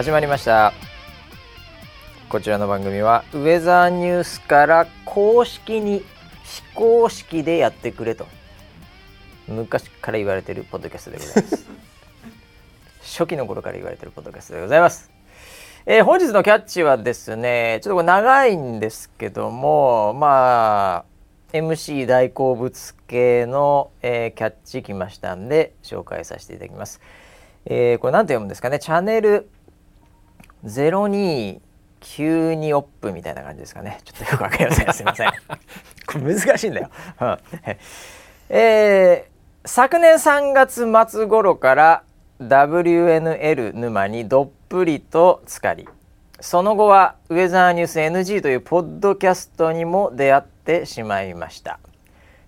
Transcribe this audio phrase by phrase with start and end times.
[0.00, 0.72] 始まりました。
[2.30, 6.02] こちらの番組はウェザーニュースから公式に
[6.42, 8.26] 非公式でやってくれと
[9.46, 11.66] 昔から言われているポッドキャストでございます。
[13.20, 15.10] 初期の頃から言われているポッドキャストでございます。
[15.84, 21.04] えー、本日のキャッチはですねちょっとこれ長いんですけどもま
[21.52, 27.02] あ MC 大好物系の、えー、キャッチきましたんで紹介させていただきます。
[27.66, 28.78] えー、これ何て読むんですかね？
[28.78, 29.50] チャンネル
[30.64, 31.60] 0292
[32.76, 34.00] オップみたいな感じですかね。
[34.04, 34.92] ちょっとよくわかりません。
[34.92, 35.30] すいません。
[36.06, 36.90] これ難しいんだよ、
[38.48, 42.02] えー、昨年3月末頃から
[42.40, 45.86] WNL 沼にどっぷりと浸かり
[46.40, 51.78] その後はウェザーニュース NG というポッドキャストにも出会ってしまいました。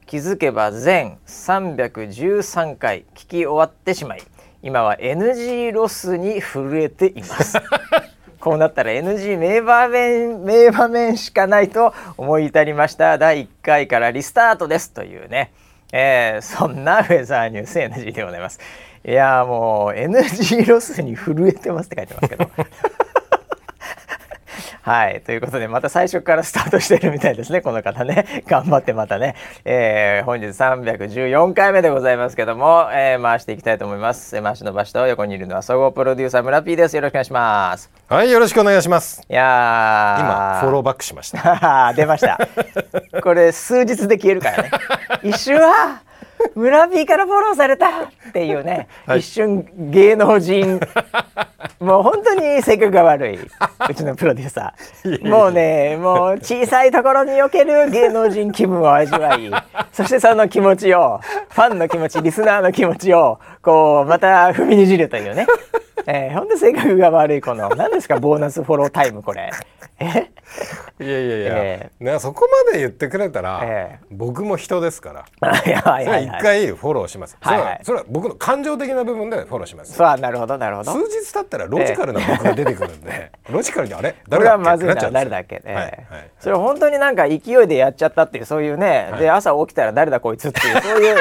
[0.06, 4.22] 気づけば全313回聞き終わってしまい
[4.62, 7.58] 今は NG ロスに震えています。
[8.38, 13.19] こうなったら NG 名場面名場面しかないと思い至りました。
[13.19, 14.92] 第1回からリスタートです。
[14.92, 15.52] というね、
[15.92, 18.60] えー、そんなウェザーニュース NG でございます。
[19.04, 22.48] いやもう NG ロスに震えてますって書いてますけど。
[24.83, 25.22] はい。
[25.25, 27.61] ということでまた最初からスタートしてるみたいですね。
[27.61, 28.42] この方ね。
[28.48, 34.42] 頑張ってまたね、えー、本日314回目でございますけども、えー、回していきたいと思います。
[34.42, 36.97] 回しの場所と横にいるのは総合プロデューサー村 P です。
[36.97, 37.91] よろしくお願いします。
[38.08, 39.22] はいよろしくお願いします。
[39.30, 41.92] いや今フォローバックしました。
[41.94, 42.38] 出ました。
[43.22, 44.70] これ数日で消えるからね。
[45.22, 46.03] 一瞬は
[46.54, 50.80] 村 P からフォローされたっていうね、はい、一瞬芸能人。
[51.80, 53.38] もう本当に性格が悪い。
[53.91, 55.28] うちのプロデューサー。
[55.28, 59.50] もうねもう小さいところにおける芸能人気分を味わい。
[59.92, 61.20] そしてその気持ちを
[61.50, 65.47] ファンの気持ちリスナーの気持ちをこうまた踏みにじるというね
[66.06, 67.68] えー、ほんと性格が悪いこの。
[67.70, 68.18] 何ですか？
[68.18, 69.50] ボーナスフォロータイムこれ。
[69.98, 70.30] え？
[71.00, 75.24] いやいやいや、えー、そこまで言ってくれたら、えー、僕も人ですから。
[75.62, 79.94] 一回フォローします、はいはい、それは僕の感情的な部分でフォローします。
[79.94, 80.92] そうなるほどなるほど。
[80.92, 84.14] 数日経ったらロジカルな僕が出てくるんで、えー、ロジカルにあれ？
[84.28, 84.64] 誰だっけ？
[84.64, 84.94] まずいな。
[84.94, 91.16] 誰だっけ、ね、はいはい、それ本当になんか勢いでやっちゃったっていうそういうね、はい、で朝起きたら誰だこいつっていうそういう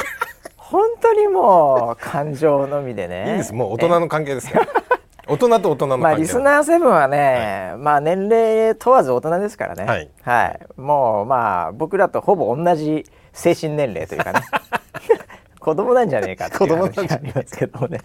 [0.72, 3.32] 本当にもう感情のみでね。
[3.32, 3.54] いいです。
[3.54, 4.68] もう大人の関係ですから
[5.28, 14.40] 大人と大人のまあリスナーセブンはね、はい、まあ年齢問わず大人ですからね、はい、はい、もうまあ僕らとほぼ同じ精神年齢というかね。
[15.60, 18.00] 子供なんじゃねえかっていう話がありますけどもね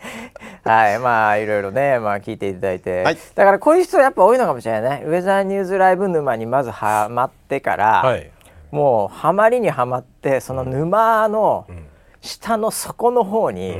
[0.62, 0.98] はい。
[0.98, 5.06] まあいろいろねまあ聞いていただいて、はい、だからこういう人やっぱ多いのかもしれないね。
[5.06, 8.30] ウェザーニューズライブ沼にまずはまってから、はい、
[8.72, 11.66] もうはまりにはまってその沼の
[12.26, 13.78] 下の底の方に、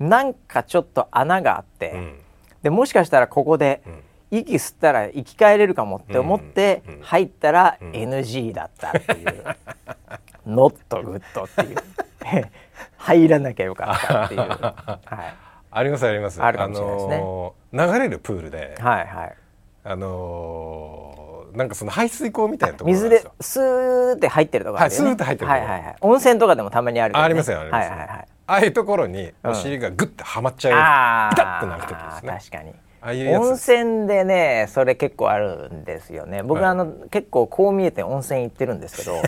[0.00, 2.18] うん、なんかちょっと穴があって、うん。
[2.62, 3.82] でもしかしたらここで
[4.30, 9.44] 息吸ったら生き返れるかもって思って入ったら NG だったっていう
[9.94, 11.76] 「Not good」っていう。
[12.98, 15.34] 入らなきゃよかったっていう、はい、
[15.70, 16.42] ありますあります。
[16.42, 19.36] あるかもしれないですね、あのー、流れるプールで、はいはい、
[19.84, 21.15] あのー、
[21.56, 27.86] なんかその排水口みたいなところ水でスーって入ってるところ、ね、はい、スーって入ってるはいはいはい、温泉とかでもたまにある、ね、ありますよあります。
[27.86, 28.28] よ、はいはいはい。
[28.48, 32.38] ああいうところにお尻がグッてはまっちゃう、うん、ピタッとなる時ですね。
[32.38, 32.74] 確かに。
[33.00, 36.42] ああいう温泉でねそれ結構あるんですよね。
[36.42, 39.22] 僕、はい、あの結構こう見えて温泉行ってるんですけど。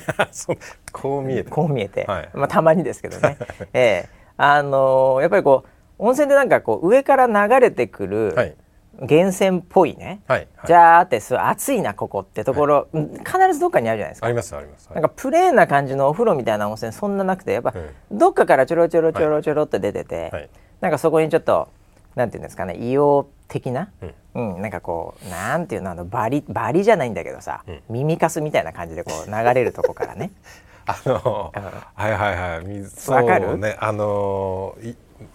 [0.93, 1.50] こう見えて。
[1.50, 3.39] こう見えて、はい、まあたまにですけどね。
[3.72, 4.09] ええ。
[4.37, 5.69] あのー、やっぱりこう
[5.99, 8.55] 温泉でなんかこう上から流れてくる、はい
[9.00, 14.27] 源泉っぽいね、はいはい、じゃあってす暑いなここってところ、はい、必ずどっかにあるじゃないですか。
[14.27, 17.74] ありますあります、はい、なんかプレーンな感じのお風呂みたいな温泉そんななくてやっぱ、
[18.10, 20.50] どっかからちょろちょろちょろちょろって出てて、はい、
[20.80, 21.68] なんかそこにちょっと
[22.16, 23.91] なんていうんですかね硫黄的な、
[24.34, 30.33] うん、うん、なんかこうなんていうのあのバリバリじゃないんだけどさ、うん、耳かすみたいな感じでこう流れるとこからね。
[30.91, 33.10] あの、うん、はいはいはい。
[33.10, 33.59] わかる？
[33.59, 33.77] ね。
[33.78, 34.74] あの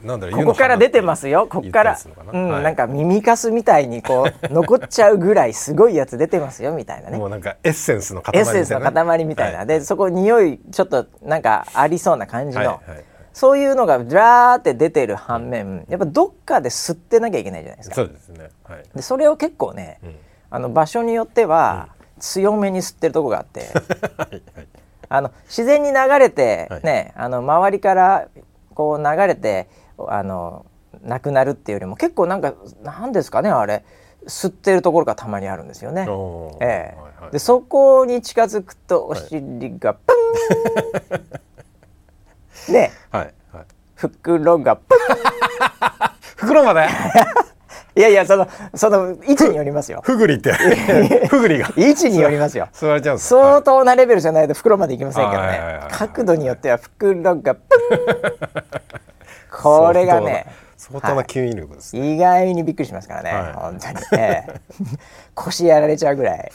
[0.02, 1.48] なんだろうここから出てますよ。
[1.50, 1.98] ここから。
[2.32, 7.18] うん、はい、なんか耳かすみたいにこう 残っちゃうぐらいすごいやつ出てますよみたいなね。
[7.18, 13.04] もうなんかエッセンスの塊みたいな、エッセンスの塊みたいな、はい、でそこ匂いちょっとなんかありそうな感じの、はいはい、
[13.34, 17.96] そういうのがラーって出てる反面やっぱどっかで吸ってなきゃいけないじゃないですか。
[17.96, 20.16] そうですね、はい、でそれを結構ね、うん、
[20.50, 21.90] あの場所によっては、
[22.20, 23.62] 強めに吸ってるとこがあって、
[24.18, 24.68] はいはい、
[25.10, 28.28] あの自然に流れてね、あの周りから
[28.74, 29.68] こう流れて
[30.08, 30.66] あの
[31.04, 32.54] なくなるっていうよりも結構なんか
[32.84, 33.84] なんですかねあれ。
[34.26, 36.08] 吸ってるところがたまにあるんですよね。
[36.62, 36.98] ええ。
[36.98, 40.14] はいはい、でそこに近づくとお尻がプ
[42.70, 43.66] ン、 ね、はいはい、
[43.96, 44.98] 袋がプン。
[46.38, 46.88] 袋まで？
[47.96, 50.02] いやいやそのその位置によりますよ。
[50.04, 50.54] ふぐりって。
[51.30, 51.72] ふぐりが。
[51.78, 52.68] 位置によりますよ。
[52.74, 53.16] 座れちゃう。
[53.18, 55.82] ん相当なレベルじゃないと袋までいきませんけどね。
[55.92, 58.00] 角度によっては袋がプン。
[59.52, 60.64] これがね。
[60.84, 62.02] 相当な吸引力です、ね。
[62.02, 64.98] はい、意外にびっくりしますからね、はい、本当に、えー、
[65.34, 66.52] 腰やられちゃうぐらい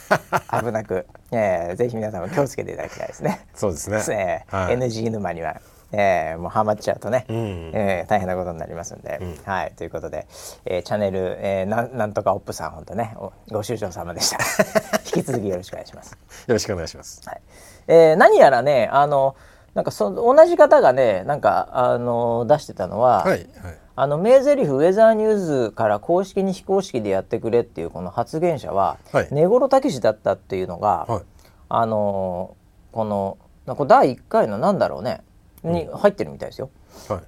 [0.61, 3.47] 危なく、えー、ぜひ皆さんも気をつけていただきたいですね。
[3.55, 5.57] そうですね、えーはい、NG 沼には
[5.93, 7.37] えー、もうハマっちゃうとね、うん、
[7.75, 10.27] えー、大変なことになりますんで、うん、はいということで、
[10.67, 13.15] えー、チャンネル、えー、ななんとかオップさん本当ね
[13.51, 14.39] ご愁傷様でした。
[15.17, 16.13] 引き続きよろしくお願いします。
[16.13, 16.19] よ
[16.49, 17.41] ろしくお願いします、はい。
[17.87, 19.35] えー、何やらねあの
[19.75, 23.49] なんかそ同じ方がねなんかあの出してたのは、はいはい、
[23.97, 31.23] あの名台詞ウェザーニューズから公式に非公式でやってくれっていうこの発言者は、はい、根室武史だったっていうのが、はい、
[31.69, 32.57] あの
[32.93, 35.23] このなんか第1回のなんだろうね
[35.63, 36.71] に入ってるみたいですよ。
[37.09, 37.23] は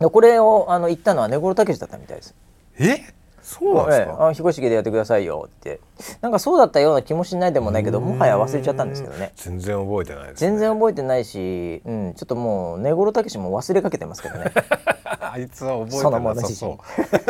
[0.00, 2.34] い、これをあの言ったのは根室武だったみたいです。
[2.78, 3.14] え？
[3.42, 5.80] そうなんですか、ええ、彦式でやってくださいよって。
[6.20, 9.32] なんかそうだったような気もしないでもないけどもはや忘れちゃったんですけどね。
[9.34, 14.52] 全然覚えてないです、ね、全然覚えてないし、うん、ちょっともう根室武も忘れかけてますけどね。
[15.20, 16.78] あいつは覚えてなさそう。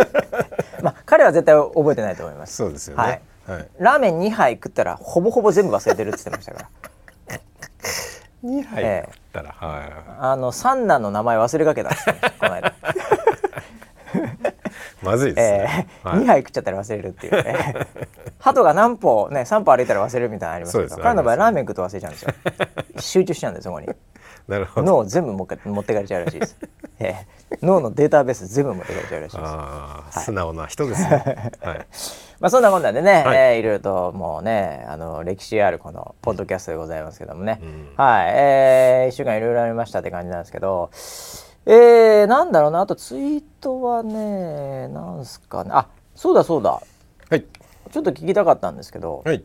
[0.85, 2.57] まあ彼は絶対覚えてないと思います。
[2.57, 3.11] そうですよね、は
[3.55, 6.69] い、はい、ラーメン2杯食ったらほぼほぼ全部忘れてるって言ってましたか
[7.31, 7.41] ら。
[8.45, 9.09] 2杯？
[9.09, 9.93] 食ったら、えはい。
[10.19, 12.75] あの三男の名前忘れかけたんですね この間。
[15.03, 17.75] まずいですね、えーはい、2杯食っちゃったら忘れるっていうね。
[18.39, 22.35] 鳩が何歩ね3歩歩いたら忘れるみたいなのありますけど彼の場合ラーメン食うと忘れちゃうんですよ。
[23.01, 23.89] 集中しちゃうんですそこに。
[24.47, 24.87] なるほど。
[24.87, 25.47] 脳を全部持っ
[25.85, 26.59] てかれちゃうらしいです、
[26.99, 29.49] えー、脳のデータベース全部持ってかれちゃうらしいです。
[29.49, 31.87] あ、はい、素直な人ですね、はい、
[32.43, 33.37] まあそんなこんなんでね、はい。
[33.37, 40.91] えー、いろいろともうねあの歴史あるこのポッドキャストでございますけどもね、うん、はい、えー、1週間いろいろありましたって感じなんですけど。
[41.65, 42.81] えー、なんだろうな。
[42.81, 45.71] あとツイートはねなんすかね。
[45.73, 45.87] あ
[46.17, 46.71] そうだそうだ。
[47.31, 47.45] はい。
[47.93, 49.45] ちょっと聞きたかったんですけど、はい、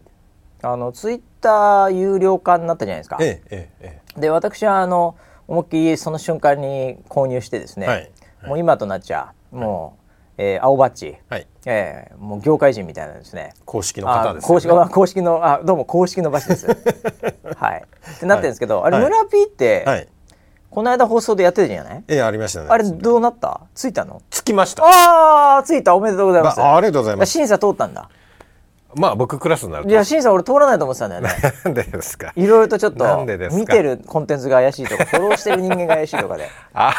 [0.64, 3.18] あのツイッター有料化になったじゃないですか。
[3.22, 5.16] ええええ、で私はあの
[5.48, 8.12] 思いっきりその瞬間に購入してですね、はい、
[8.48, 10.07] もう今となっちゃもう、はい、
[10.40, 13.54] えー、青バッジ、はい、えー、もう業界人みたいなんですね。
[13.66, 16.68] 公式の方です、ね、公式 公式のあどうも公式のバッジです。
[17.58, 17.84] はい。
[18.16, 20.08] ってなってるんですけど、あれ村ピーって、はい。
[20.70, 22.04] この間放送でやってたじゃない？
[22.08, 22.68] ええありましたね。
[22.70, 23.62] あれどうなった？
[23.74, 24.22] ついたの？
[24.30, 24.84] つきました。
[24.86, 25.96] ああついた。
[25.96, 26.62] おめでとうございます。
[26.62, 27.32] あありがとうございます。
[27.32, 28.10] 審査通ったんだ。
[28.96, 31.30] まあ僕クラスになるいや審査俺通らないと思ってたんだよね。
[31.66, 32.32] なんでですか？
[32.36, 36.48] いろいろとちょっと見てるコンテンツが怪しいとかフォローしてる人間が怪しいとかで。
[36.76, 36.94] あ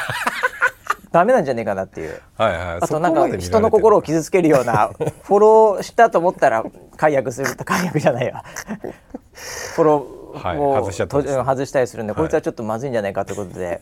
[1.10, 4.90] ダメなんじゃねえかなっていう、はいはい、あとなんか人の心を傷つけるような
[5.22, 6.64] フォローしたと思ったら
[6.96, 8.44] 解約すると 解約じゃないわ。
[9.74, 11.06] フォローはい、外しちゃ
[11.44, 13.80] 外したりするんで、こいつはちょっとまずいんじゃないかということで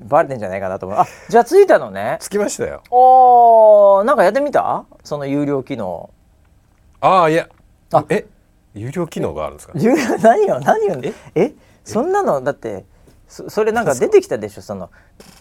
[0.00, 0.98] バレてんじゃないかなと思う。
[0.98, 2.16] あじゃあついたのね。
[2.20, 2.82] つきましたよ。
[2.90, 4.86] おなんかやってみた？
[5.04, 6.08] その有料機能。
[7.00, 7.48] ああいや。
[7.92, 8.04] あ。
[8.08, 8.24] え？
[8.74, 9.74] 有料機能があるんですか？
[9.76, 11.12] 有料何よ何よえ？
[11.34, 11.52] え？
[11.84, 12.86] そんなのだって
[13.28, 14.62] そそれなんか出てきたでしょ？
[14.62, 14.90] その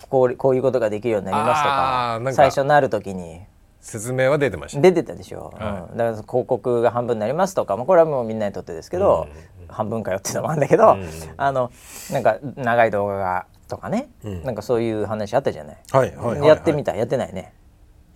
[0.10, 2.34] こうこういうことができるようになりますとか？
[2.34, 3.42] 最初なる時に。
[3.82, 4.80] 説明は出てました。
[4.80, 9.28] 出てたでしょ、はい、うん、だから広告が半分になりますとかもこれはもうみんなにとってですけど、
[9.60, 11.70] うん、半分かよっていうのもあるんだけど、うん、あの
[12.10, 17.54] なんか長い動画がとかね、うん、なんかそういう話あったじゃない,、はいはい、はい、やってみたやってないね。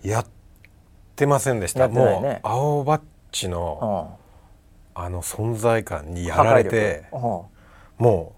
[0.02, 0.26] やっ
[1.16, 4.16] てませんでした、ね、もう青バッチの、
[4.94, 7.50] あの存在感にやられて、も
[7.98, 8.37] う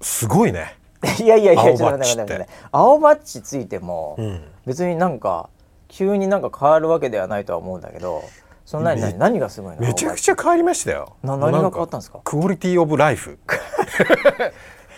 [0.00, 0.76] すごいね。
[1.18, 2.48] いやいやいや青バッチって。
[2.72, 4.18] 青バッチついても、
[4.66, 5.48] 別になんか
[5.88, 8.22] 急になんか変わるわけではないとは思うんだけど
[8.66, 9.80] そんなに何何がすごいの？
[9.80, 11.16] めちゃくちゃ変わりましたよ。
[11.22, 12.20] な何が変わったんですか？
[12.22, 13.38] クオリティオブライフ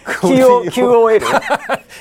[0.04, 1.20] QOL?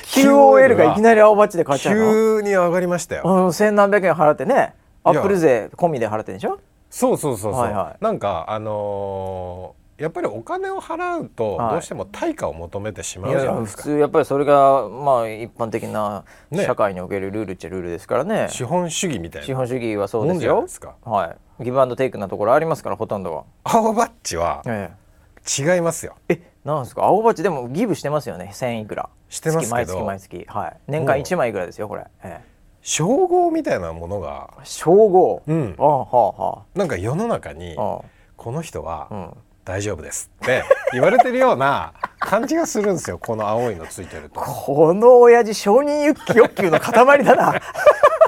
[0.04, 2.12] QOL がいきなり青バッチで買っちゃうの？
[2.12, 3.52] 急に上がりましたよ。
[3.52, 6.58] 千何百円払ってねアップル税込みで払ってんでしょ？
[6.90, 18.48] そうそうそうそう、はいはい、なんかあのーやっぱりお金を払うとどうしても対価を求めてしまうじゃないですか、はい、普通やっぱりそれがまあ一般的な社会におけるルールっちゃルールですからね。
[18.50, 19.46] 資本主義みたいな。
[19.46, 20.66] 資本主義はそうですよ。
[21.04, 21.64] はい。
[21.64, 23.44] ギブアンドテイクなところありますからほとんどは。
[23.62, 26.16] 青バッジは違いますよ。
[26.28, 27.04] えなんですか？
[27.04, 28.50] 青バッジでもギブしてますよね。
[28.52, 29.08] 1000いくら。
[29.28, 30.44] してます毎月毎月。
[30.48, 30.76] はい。
[30.88, 32.44] 年間1枚いくらですよこれ、ええ。
[32.80, 34.50] 称号みたいなものが。
[34.64, 35.42] 称号。
[35.46, 35.76] うん。
[35.78, 36.78] あはあはあ。
[36.78, 40.30] なんか世の中にこの人は、うん大丈夫です。
[40.42, 43.18] って言われてるような感じがするんですよ。
[43.18, 44.40] この青いのついてると。
[44.40, 47.60] この親父承認欲求の塊だな。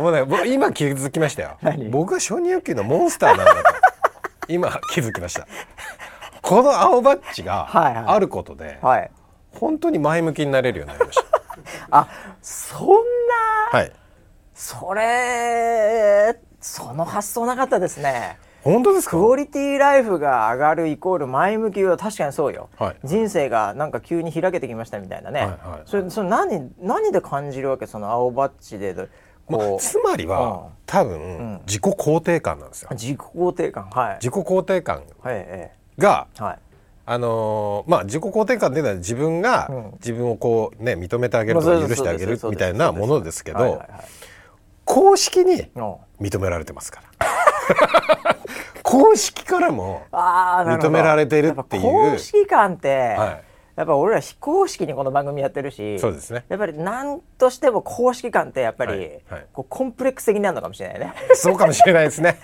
[0.00, 1.58] もうね僕今気づきましたよ。
[1.90, 3.60] 僕は承認欲求のモンスターなんだと。
[4.48, 5.46] 今気づきました。
[6.42, 7.68] この青バッジが
[8.12, 9.00] あることで、はい。
[9.00, 9.10] はい、
[9.50, 11.24] 本当に前向きになれるようになりました。
[11.90, 12.08] あ
[12.42, 13.92] そんな、はい、
[14.54, 16.36] それ
[16.94, 19.12] の発想なかったですね本当ですか？
[19.12, 27.86] クオリティライフが上がるイコール前向きは確かにそうよ、はい、人生がなんか急に開けてきましたみたいなね、はいはいはい、それそれ何何で感じるわけ？
[27.86, 28.94] その青バッジで？
[29.46, 32.88] まあ、つまりは、うん、多分、自己肯定感なんですよ。
[32.92, 33.90] 自己肯定感？
[33.90, 34.14] はい。
[34.14, 35.02] 自己肯定感。
[35.98, 36.58] が、はい、
[37.04, 43.82] あのー、まあ自己肯定感っていうのは自分が、自分をこうね認めてあげるとか許してあげるみたいなものですけど
[44.86, 45.70] 公式に
[46.20, 48.33] 認められてますから。
[48.84, 51.82] 公式からも認められてるっていう。
[51.82, 53.44] 公式感って、はい、
[53.76, 56.44] やっぱ俺ら非公式にこの番組やってるしそうですね。
[56.50, 61.14] やっぱり何としても公式感ってやっぱり、はいはい、こうコンプレックス的になるのかもしれないね。
[61.32, 62.38] そうかもしれないですね。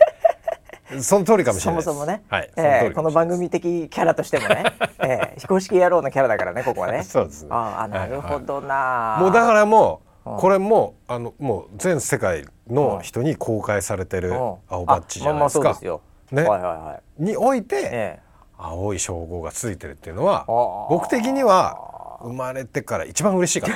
[1.02, 4.64] その通りかもしれないそもそもね、はいえー、この番組的キャラとしてもね、
[4.98, 7.04] えー、非公式野郎のキャラだからねここはね。
[7.04, 7.48] そうですね。
[7.52, 15.64] ああなるほどな、はいはい、もうだからもうこれもあのもう全世界の人に公開されてる青バッジじゃないですか。
[15.64, 16.00] まあ、そうですよ
[16.32, 18.20] ね、はいはいはい、において、ええ、
[18.58, 20.44] 青い称号がついてるっていうのは
[20.88, 23.74] 僕的には生まれてから一番嬉しいから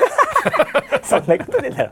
[1.02, 1.90] そんなことでだろ。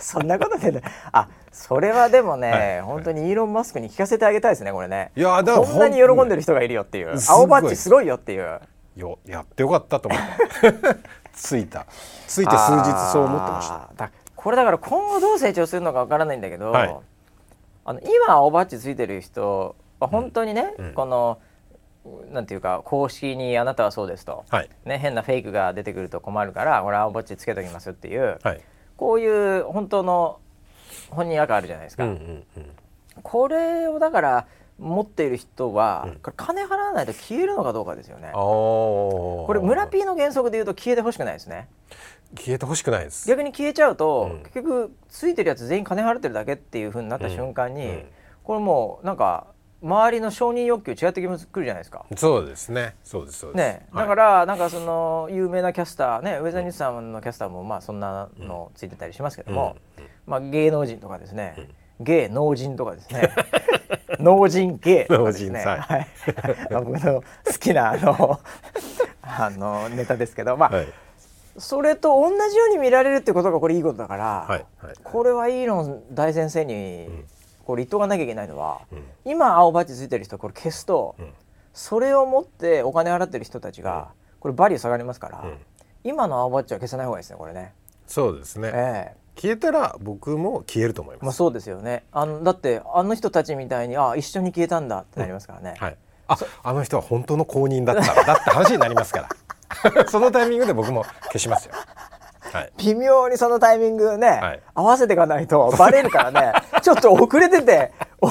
[0.00, 0.80] そんなことでだ
[1.12, 5.12] あそれはでもね、はい、本当にイーロン・マスクに聞かせてあげたいですねこれね。
[5.16, 7.14] いやだからこんなに喜んでる人がいるよっていう。
[7.28, 8.60] 青バッジすごいよっていう。
[8.96, 10.98] よやってよかったと思って
[11.32, 11.86] ついた。
[12.26, 14.10] ついて数日そう思ってました。
[14.34, 16.96] これだから今後どう成長するのかわからないんだけど、はい、
[17.84, 21.38] あの今青バッジついてる人まあ、本当にね、うん、この
[22.32, 28.60] なんていうか公式にあなたはそうですと、はい、ね、変なフェイクが出てくると困るから俺青ぼっちつけときますっていう、はい、
[28.96, 30.40] こういう本当の
[31.10, 32.66] 本人赤あるじゃないですか、うんうんうん、
[33.22, 34.46] これをだから
[34.78, 38.32] 持っている人は、うん、金払わないと消えるのかどうかですよね。
[38.32, 41.68] これ村 P の原則で言うと消えてほしくないですね。
[42.36, 43.28] 消えてほしくないです。
[43.28, 48.06] 逆に消えちゃうと、うん、結局ついてるやつ全員金払ってるだけっていうふうになった瞬間に、うん、
[48.42, 49.46] これもうなんか
[49.82, 52.06] 周りの承認欲求違ってくるじゃないですか。
[52.16, 52.94] そうですね。
[53.02, 53.58] そうですそうです。
[53.58, 61.54] ね、だから、はい、なんかその有名なキャスターね、ウェザーニュースさんのキャスターもまあそんなのついてたりしますけども、うん、まあ芸能人とかですね、
[61.98, 63.30] うん、芸能人とかですね、
[64.20, 66.08] 能人芸とかですね、はい、
[66.70, 68.40] 僕の好きなあの
[69.22, 70.76] あのネタですけど、まあ。
[70.76, 70.86] はい。
[71.58, 77.10] それと同じように見られるってことがこれいいことだから、はいはい、これはイーロン大先生に
[77.64, 81.32] これ言っとかなきゃいけないのは、うん、今青バッジついてる人これ消すと、うん、
[81.72, 85.44] それを持ってお金払ってる人たちが、これバリュー下がりますから、
[86.04, 87.72] 今の青バッジは消さない方がいいですねこれね。
[88.06, 91.24] そうですね、えー、消えたら僕も消えると思います。
[91.24, 92.04] まあそうですよね。
[92.12, 95.74] あのだってあの人たちみたいにあ一緒に消えたんだってなりますからね。
[95.78, 95.96] はい。
[96.28, 99.28] ああの人は本当の公認だったんだって話になりますか
[99.92, 100.06] ら。
[100.08, 101.74] そのタイミングで僕も消しますよ。
[102.52, 106.52] はい、微妙にそのタイミングね、はい、合わせていかないとバレるからね。
[106.82, 107.92] ちょっと遅れてて。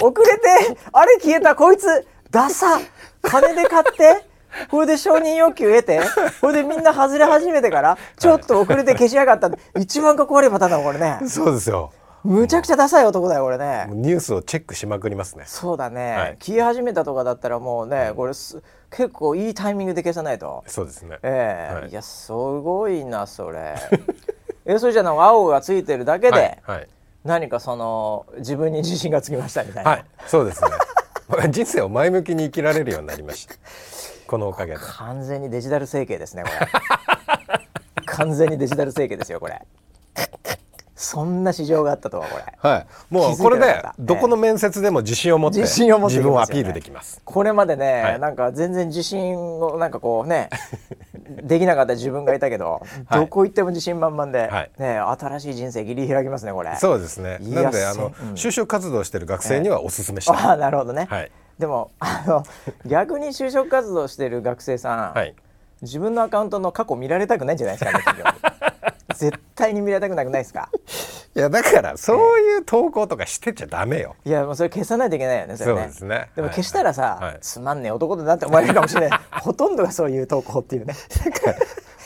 [0.00, 2.78] 遅れてあれ消えたこいつダサ。
[3.22, 4.24] 金で買って。
[4.70, 6.00] これで承認欲求得て。
[6.40, 11.20] これでみんな外れ始めてからちょっと遅れて消しやがった、はい、一番かっこ悪いパターンだこれね。
[11.28, 11.92] そうですよ。
[12.24, 13.86] むちゃくちゃダサい男だよこれね。
[13.90, 15.44] ニュースをチェックしまくりますね。
[15.46, 20.64] そうだね、はい、消え始めたとかだったらもうね、これす結構いいタイミングで消さないと。
[20.66, 21.18] そうですね。
[21.22, 21.74] ええ。
[21.74, 23.74] ーはい、いやすごいなそれ。
[24.64, 26.88] えそれじゃあ青がついてるだけで、はい、はい、
[27.24, 29.90] 何かその自分に自信がつきましたみたいな。
[29.90, 30.70] はいそうですね。
[31.50, 33.54] 人生を前向きに生きられるようになりました。
[34.26, 34.80] このおかげで。
[34.80, 36.68] 完全にデジタル整形ですねこれ。
[38.18, 39.62] 完全にデジタル整形ですよこれ
[40.98, 42.44] そんな市場があったとはこれ。
[42.58, 42.86] はい。
[43.08, 47.22] もうこれでどこの面接でも自信を持って自信を持って、自分をアピールできます。
[47.24, 50.50] これまでね、はい、なんか全然自信をなんかこうね
[51.44, 56.74] できなかった自分がいたけど、どこ行っても自信満々で、はい、ね新しい人生切り開きますねこれ。
[56.76, 57.38] そうですね。
[57.42, 60.36] なのであの、うん、就職活動してる学生にはおすすめしたい。
[60.36, 61.06] あなるほどね。
[61.08, 61.30] はい。
[61.60, 62.42] でもあの
[62.86, 65.34] 逆に就職活動してる学生さん、はい、
[65.82, 68.67] 自分のアカウントの過去見られたくないんじゃないですかね。
[69.14, 70.70] 絶対に見られたくなくないですか？
[71.34, 75.80] いやだからそういう投稿とかしてちゃダメよ、いやもうそれ消さないといけないよねそれね。
[75.80, 76.30] そうですね。
[76.36, 77.32] でも消したらさ、はい。
[77.32, 79.20] はい、つまんねえ男だなって思われるかもしれない。
[79.30, 80.94] ほとんどがそういう投稿っていうね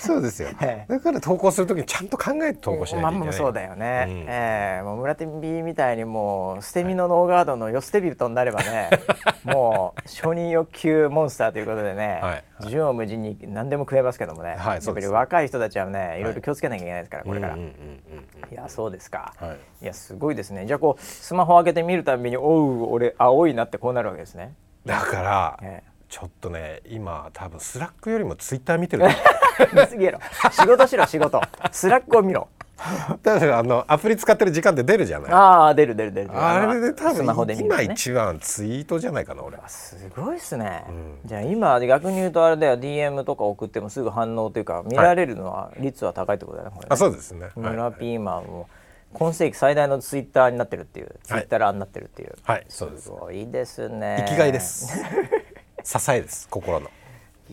[0.03, 8.91] そうですよ、 えだから投稿するときにちゃんと考えて投稿しないといけない、まあ、そうだよね、うん、えー、もう村手 B みたいにもう捨て身のノーガードのよ捨て人になればね
[9.45, 16.23] もう承認欲求モンスターということでね、はい、縦横無尽に何でも食えますけどもね、はい、やっぱり若い人たちはねい。
[16.23, 17.61] ろいろ気をつけなきゃいけないですから、これから、い
[18.55, 20.67] やそうですか、はい、いやすごいですね。
[20.67, 24.55] じゃあこうスマホ開けて見るたびにおう俺青いなってこうなるわけですね。
[24.87, 29.05] だから、えーちょっとね今多分 Slack よりもツイッター見てる
[29.73, 30.19] 見 すぎやろ
[30.51, 31.41] 仕事しろ仕事。
[31.71, 32.49] スラックを見ろ。
[33.23, 35.33] だからあのアプリ使ってる時間って出るじゃない。
[35.33, 36.31] ああ出る出る出る。
[36.35, 39.57] あれで多分今一番ツイートじゃないかな俺。
[39.69, 42.79] すごいっすね、うん、じゃあ今逆に言うとあれだよ。
[42.79, 47.49] DM とか送ってもすぐ反応というか見られるのは率は高いってことだよね、はい、あそうですね。
[47.57, 48.69] 村ピーマンも
[49.15, 52.35] 今世紀最大のツイッターになってるっていう、ツイッターになってるっていう。
[52.43, 54.25] はいそうすごいですね。
[54.27, 55.01] 生きがいです
[55.85, 56.91] 支えです心の。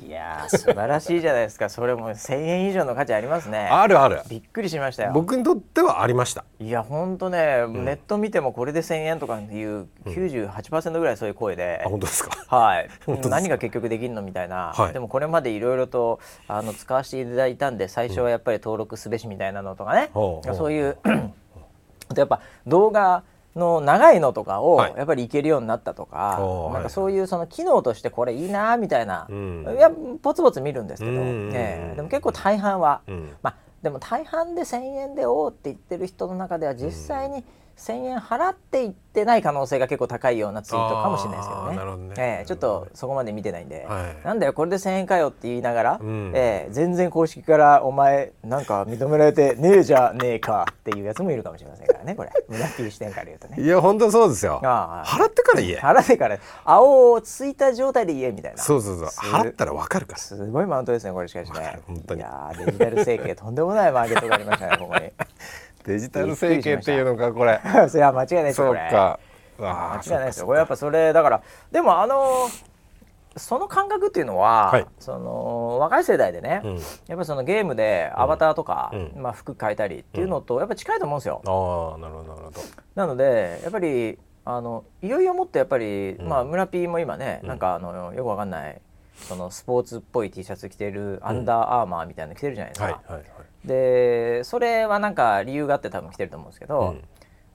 [0.07, 1.67] いや素晴らしいじゃないですか。
[1.69, 3.67] それも1000円以上の価値ありますね。
[3.69, 4.21] あるある。
[4.29, 5.11] びっくりしましたよ。
[5.13, 6.45] 僕にとってはありました。
[6.59, 12.31] いやほんとね、うん、ネット見てもこれで1000円とかいう98%ぐらいそういう声で、うん、あ本当ですか？
[12.55, 12.89] はい。
[13.07, 20.97] 何が結局できるのみたいな、はい、でもこれまでいろいろとあの使わせていただいたんで最初はやっぱり登録すべしみたいなのとかね、うん、そういう
[22.15, 23.23] やっぱ動画
[23.55, 29.89] の長いのとかをやっぱりいけるようになったとか、はい、なんかそういうその機能としてこれいいなみたいな、うん、いや
[30.21, 37.43] ポツポツ見るんですけど、えー、でも結構大半は、うん、まあでも大半で1,000円でおおって言ってる人の中では実際に
[37.79, 41.77] 1,000円払っていってない可能性が結構高いようなツイートかもしれないですけどね。
[41.77, 52.31] どね、えー、ちょっとそこまで見てないんで、はい、なんだよこれで1,000円かよって言いながら、うん、えー、全然公式から「お前なんか認められてねえじゃねえか」っていうやつもいるかもしれませんからねこれ。
[52.49, 53.61] 村ピー視点から言うとね。
[53.61, 54.59] いや本当そうですよ。
[54.61, 55.77] 払ってから言え。
[55.77, 58.61] 払ってから青をついた状態で言えみたいな。
[58.61, 59.07] そうそうそう。
[59.07, 60.17] 払ったら分かるから。
[60.17, 61.79] すごいマウントですねこれしかしね。
[62.15, 65.11] いやデジタル整形とんでもないマーケットがありましたねここに。
[65.89, 67.59] デジタル整形っていうのかこれ。
[67.89, 68.79] それは間違いないですよこれ。
[68.79, 69.19] 間
[70.05, 70.39] 違いないです。
[70.41, 71.41] よこれやっぱそれだから
[71.71, 72.47] でもあの
[73.35, 76.75] その感覚っていうのは、はい、その若い世代でね、うん、
[77.07, 81.41] やっぱそのゲームでアバターとか、うん、まあ、服変えたりっていうのとやっぱ近いと思うんですよ。
[81.45, 82.61] あなるほどなるほど。
[82.95, 88.81] なのでやっぱりあのいよいよもっとやっぱり、うん、まあ、村 P も今ね、なんかあのよくわかんない
[89.15, 92.85] そのスポーツっぽい T シャツ着てるアンダーアーマーみたいなの着てるじゃないですか。
[92.85, 97.03] はいはいはいでそれはなんか理由があって多分来てると思うんですけど、うん、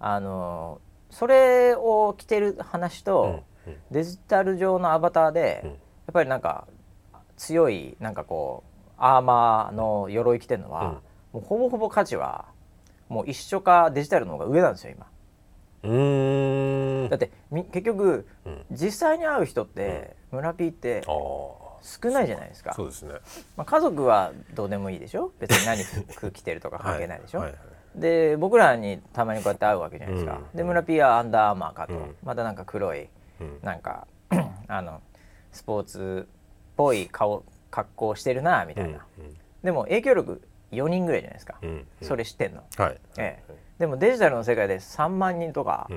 [0.00, 5.74] あのそれを着てる話と、うんうん、デジタル上のアバターで、やっ
[6.12, 6.66] ぱりなんか
[7.36, 11.00] 強いなんかこうアーマーの鎧着てるのは、
[11.32, 12.46] もうほぼほぼ価値は
[13.08, 15.06] もう一緒かデジタルの方が上なんですよ今。
[17.08, 17.30] だって
[17.72, 18.26] 結局、
[18.70, 21.02] 実際に会う人って、村ピーって
[21.84, 22.72] 少ないじゃないですか。
[22.72, 23.12] そうですね。
[23.56, 25.32] まあ家族はどうでもいいでしょ？
[25.38, 27.40] 別に何服着てるとか 関係ないでしょ？
[27.40, 27.64] はいはいは
[27.96, 30.40] い、で僕らにたまにこうやって会うわけじゃないですか。
[30.52, 33.08] うん、で村ピーはアンダーアーマーかと、うん、またなんか黒い、
[33.40, 34.06] うん、なんか
[34.66, 35.02] あの
[35.52, 36.30] スポーツっ
[36.76, 39.04] ぽい顔格好してるなみたいな。
[39.62, 40.42] でも影響力
[40.72, 41.60] 4人ぐらいじゃないですか。
[42.02, 42.64] それ知ってんの？
[42.76, 43.00] はい。
[43.18, 43.54] ええ。
[43.78, 45.88] でもデジタルの世界で3万人とか。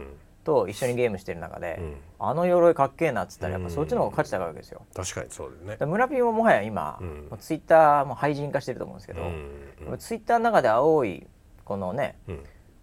[0.47, 4.85] と一緒にゲームしてる中で、うん、あの鎧かっけえなっつったらやっぱそっちの方が価値高いわけですよ。
[4.95, 5.85] 確かにそうだよね。
[5.85, 11.27] 村ピンももはや今、うん、ツイッターも廃人化してると思うんですけど、うん、ツイッターの中で青い
[11.65, 12.15] このね、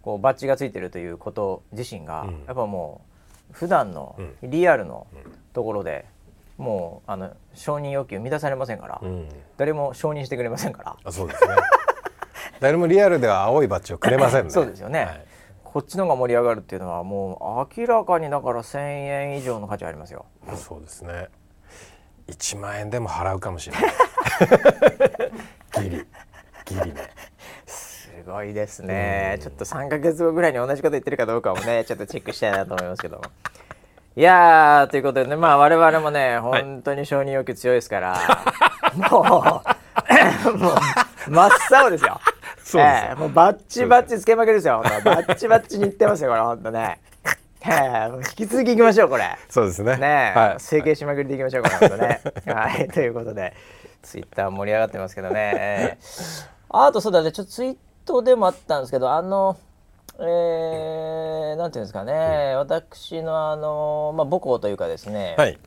[0.03, 3.01] こうバッジがついてるということ自身が、やっぱも
[3.51, 5.07] う普段のリアルの
[5.55, 6.05] ところで、
[6.59, 9.01] もうあの承認要求満たされませんから、
[9.57, 10.97] 誰も承認してくれませんから。
[11.03, 11.55] あそうですね。
[12.61, 14.51] 誰もリアルでは青いバッジをくれませんね。
[14.53, 15.05] そうですよね。
[15.07, 15.27] はい
[15.75, 20.25] こっちのが盛り上がるっていうのはもう明らかにだから1,000円以上の価値ありますよ。
[20.55, 21.27] そうですね。
[22.29, 23.93] 1万円でも払うかもしれない。
[25.83, 26.07] ギリ。
[26.65, 27.11] ギリね。
[27.67, 29.41] すごいですね。
[29.43, 31.85] ちょっと3か月後ぐらいに同じこと言ってるかどうかもね。
[31.85, 33.21] ちょっとチェックしたいなと思いますけど
[34.15, 35.35] いやということでね。
[35.35, 39.65] まあ我々もね本当に承認欲求強いですから、はい、も
[40.53, 41.51] う もう真っ
[41.83, 42.21] 青ですよ。
[42.65, 44.83] そうです、えー、もうバッチバッチつけまくりですよ。
[45.05, 46.99] バッチバッチにいってますよこれ本当ね。
[47.67, 49.37] えー、引き続きいきましょうこれ。
[49.51, 49.97] そうですね。
[49.99, 52.21] ね、はい、整形しまくりでいきましょうこれ本当ね。
[52.47, 53.55] はい ということで
[54.03, 55.99] ツイッター盛り上がってますけどね。
[56.71, 59.57] あとそうだねちょっとツイートでもあったんですけどあの。
[60.17, 65.59] えー、なんていうんですかね、うん、私のあの、まあ、母校というかですね、はい、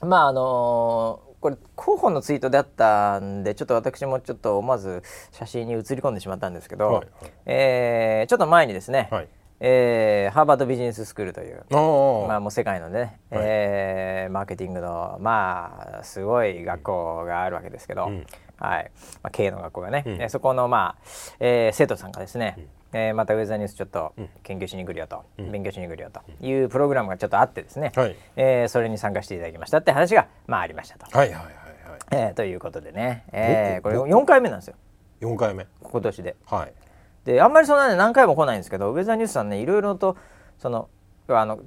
[0.00, 7.06] まああのこれ広報のツイートであったんでちょっと私もちょっと思わず写真に写り込んでしまったんですけど、はいはい、
[7.46, 9.28] えー、ちょっと前にですね、はい、
[9.60, 18.26] えー、ハーバードビジネススクールという、まあ、もう世界のね、はい、えー、マーケティングのまあすごい学校があるわけですけど、うん、
[18.58, 18.90] はい。
[19.22, 21.02] まあ、経営の学校がね、うん、そこの、まあ
[21.38, 31.06] えー、生徒さんがですね、うんえー、またウェザーニュースちょっと研究しに来るよと、うん、勉強しに来るよというプログラムがちょっとあってですね、はい、えー、それに参加していただきましたって話がまあありましたと。
[31.16, 31.54] はいはいはいはい。
[32.12, 34.76] えー、ということでね、えー、これ4回目なんですよ。
[35.20, 35.66] 4回目。
[35.82, 36.36] 今年で。
[36.46, 36.72] はい、
[37.24, 40.16] であんまりそんなね何回も来ないんですけどウェザーニュースさんねいろいろと
[40.58, 40.88] その
[41.28, 41.58] あの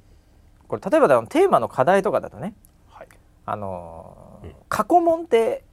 [0.68, 2.54] これ例えばテーマの課題とかだとね、
[2.88, 3.08] はい、
[3.44, 5.64] あの、うん、過去問って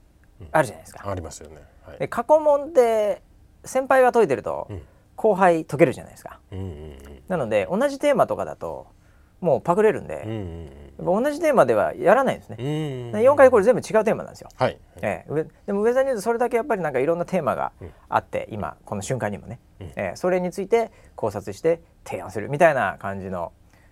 [0.52, 1.10] あるじゃないですか。
[1.10, 1.58] ありますよね。
[1.86, 3.22] はい、で過去問って
[3.64, 4.82] 先輩が解いてると、うん
[5.18, 8.88] 後輩解けるじゃないですか、うんうんうん、なので同じテーマとかだと
[9.42, 10.70] もうパクれるんで、うん
[11.06, 12.66] うん、同じテーマではやらないんですね、うん
[13.20, 17.72] うん、4回これ全部違うテーマなんですよ、はい、えー、でもウェザーニューズそれだけやっぱりなんかいろんなテーマが
[18.10, 23.52] あって、うん、今この瞬間にもね、うん、えー、それについて考察して提案するみたいな感じの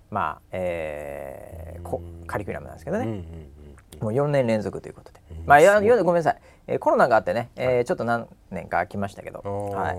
[0.09, 9.95] まあ、えー、カリキュラムなんですけどね、うんうんうん、もう4年連続ということで、まあいやごめんなさい、えー、コロナがあってね、えー、ちょっと何年か空きましたけど、はい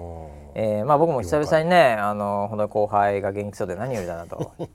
[0.59, 4.53] えーまあ、僕も久々にねあの本当に後輩が元気そうで何よりだなと。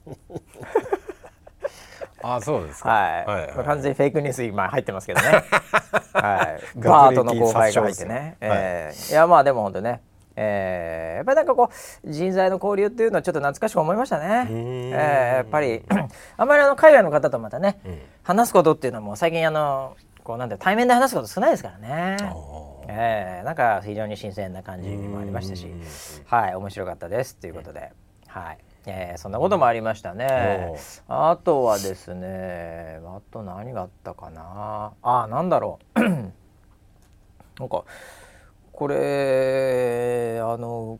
[2.23, 5.43] あそうですはい、はいはい、完全にフェイクニュース今入ってますけどね。
[6.13, 6.79] はい。
[6.79, 8.37] バートの後輩が入ってね。
[8.39, 10.01] えー、いやまあでも本当ね。
[10.35, 11.69] えー、やっぱりなんかこ
[12.03, 14.47] う人材の交流っていうのはちょっと懐かしく思いましたね。
[14.49, 15.83] えー、やっぱり
[16.37, 19.95] あんまりあの海外の方とまたね、うん、話すことっていうのも最近あの
[20.31, 22.17] こうなんて対面で話すこと少ないですからね。
[22.87, 25.67] えー、なんか非常に新鮮な感じもありましたし、
[26.25, 27.91] はい面白かったですということで、
[28.27, 28.57] はい。
[28.85, 30.73] えー、そんなこともありましたね。
[31.09, 34.93] あとはですね、あと何があったかな。
[35.03, 35.99] あ、なんだろう。
[37.59, 37.83] なんか
[38.71, 40.97] これあの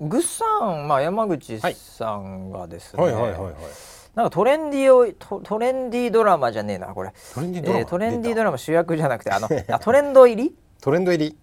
[0.00, 3.02] グッさん、まあ山口さんがですね。
[3.02, 7.12] はい、はいはいはいはいなんかトレンディをトトレンディドラマじゃねえなこれ。
[7.34, 10.54] トレンディドラマ,、えー、トレンディドラマ主役じゃなくてあの あトレンド入り？
[10.80, 11.38] トレンド入り。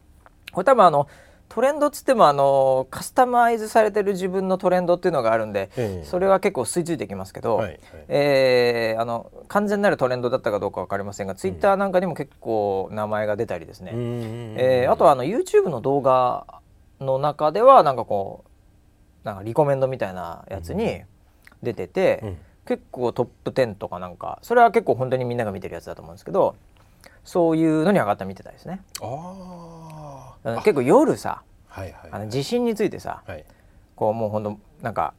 [0.52, 1.08] これ多分あの
[1.50, 16.46] トレンドっつってもあのカスタマイズされてる自分のトレンドっていうのがあるんで、えそれは結構吸い付いてきますけど、はいはい、えー、あの完全なるトレンドだったかどうか分かりませんが、うん、ツイッターなんかにも結構名前が出たりですね、えー、あとはあの YouTube の動画
[17.00, 18.44] の中ではなんかこ
[19.24, 21.02] うなんかリコメンドみたいなやつに
[21.64, 26.56] 出てて、うん、結構トップ10とかなんかそれは結構本当にみんなが見てるやつだと思うんですけど
[27.24, 28.82] そういうのに上がった見てたですね。
[29.02, 33.44] あ結構夜さ、はいはい、あの地震についてさ、はい、
[33.96, 35.14] こうもうほんとなんか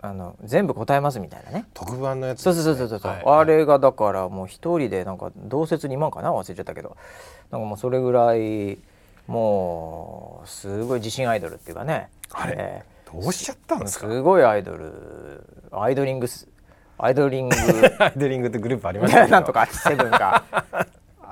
[0.00, 1.66] あの全部答えますみたいなね。
[1.74, 6.96] 特番のやつ、ね、そうそうそうそうそう、はい、あれがだからもう一人でなんか同説2万かな忘れちゃったけど
[7.50, 8.78] なんかもうそれぐらい
[9.28, 12.08] もうすごい自信アイドルっていうかね。
[12.32, 14.08] あれ、えー、どうしちゃったんですか？
[14.08, 16.48] すごいアイドルアイドリングス
[17.02, 17.56] アイドリング。
[17.98, 20.44] アイドリングってグループありました なんとかセブンか。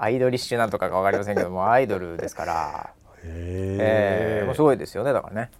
[0.00, 2.90] アイドリッシュなんとかか分かりませんけどもアイドルですから。
[3.22, 5.50] えー、もうすごいですよねだからね。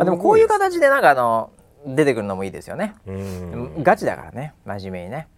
[0.00, 1.50] あでもこういう形でなんかあの
[1.84, 2.94] 出てくるのもいいですよね。
[3.82, 5.28] ガチだからね真面目にね。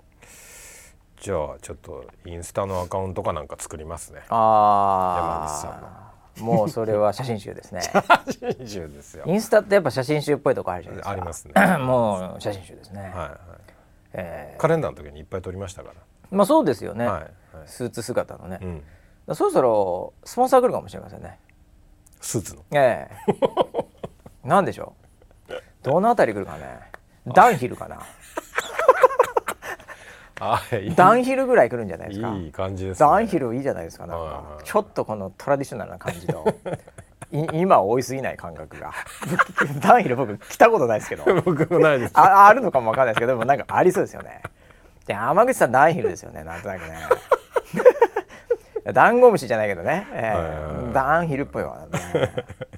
[1.20, 4.20] じゃあちょっとインスタのアカウントかなんか作りますね。
[4.28, 6.06] ああ山口さん
[6.40, 7.80] もうそれは写真集ですね。
[8.28, 9.24] 写真集ですよ。
[9.26, 11.10] インスタってやっぱ写真集っぽいとこあるじゃないですか。
[11.12, 11.54] ありますね。
[11.84, 13.00] もう写真集ですね。
[13.00, 13.30] はいはい、
[14.12, 15.94] えー、カレンダーの時にいっぱい撮りましたから。
[16.30, 17.32] まあそうですよね、はいはい、
[17.66, 18.58] スーツ姿のね、
[19.28, 21.38] うん、そろそろスポンサー来るかもしれませんね。
[22.20, 22.64] スーツの？
[22.72, 23.36] ええ。
[24.48, 24.94] なんでしょ
[25.48, 25.52] う？
[25.82, 26.80] どのあたり来るかね？
[27.26, 28.00] ダンヒルかな？
[30.38, 30.60] あ
[30.94, 32.34] ダンヒルぐらい来るんじゃないですか？
[32.34, 36.44] いい感じです、ね、ダンヒルいいじゃないですかなんか、ちょっとこのトラディショナルな感じの
[37.52, 38.92] 今追いすぎない感覚が。
[39.80, 41.24] ダンヒル僕来たことないですけど。
[41.42, 42.12] 僕もないです。
[42.14, 44.42] あ あるのかもわかんないですけどでもなんかありそうですよね。
[45.06, 46.96] で山口さんダンヒルですよねなんとなくね。
[48.92, 52.32] ダンゴムシじゃないけどね、えー、ダンヒルっぽいわ、ね、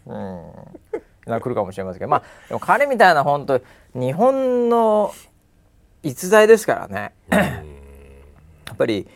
[0.07, 1.41] うん。
[1.41, 2.11] 来るかもしれませんけど。
[2.11, 3.61] まあでも彼みたいな本当
[3.95, 5.13] 日本の
[6.03, 7.13] 逸材ですからね。
[7.31, 9.07] やっぱり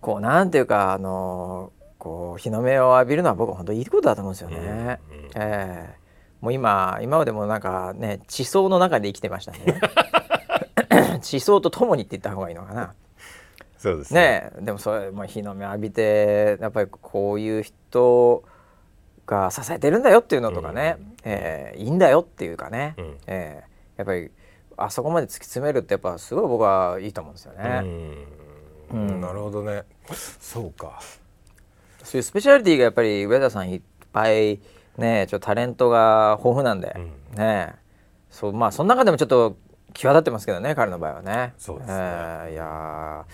[0.00, 1.72] こうなんていうかあの
[2.06, 5.00] こう日の目を浴びるのは僕は本当いいことだと思うんですよね。
[5.34, 9.80] えー、もう今今までもなんかね地層の中で生きてましたね。
[11.20, 12.94] 地層とともにって言った方がいいのかな。
[13.76, 14.52] そうですね。
[14.60, 18.44] でもそれ、まあ、日の目浴びてやっぱりこういう人
[19.26, 24.30] が支えてるんだよっていうのとかね、うん、えー、いいんだよっていうかね、うん、えー、やっぱり
[24.76, 27.82] あそこまで突き詰めるってやっぱすごい僕はいいと思うんですよね。
[28.92, 29.82] うん、なるほどね。
[30.38, 31.00] そうか
[32.06, 34.60] そういうスペシャリティがやっぱり上田さんいっぱい
[34.96, 37.74] ねちょっとタレントが豊富なんで、うん、ね。
[38.30, 39.56] そうまあその中でもちょっと
[39.92, 41.54] 際立ってますけどね彼の場合はね。
[41.58, 43.24] そうですね、えー、いや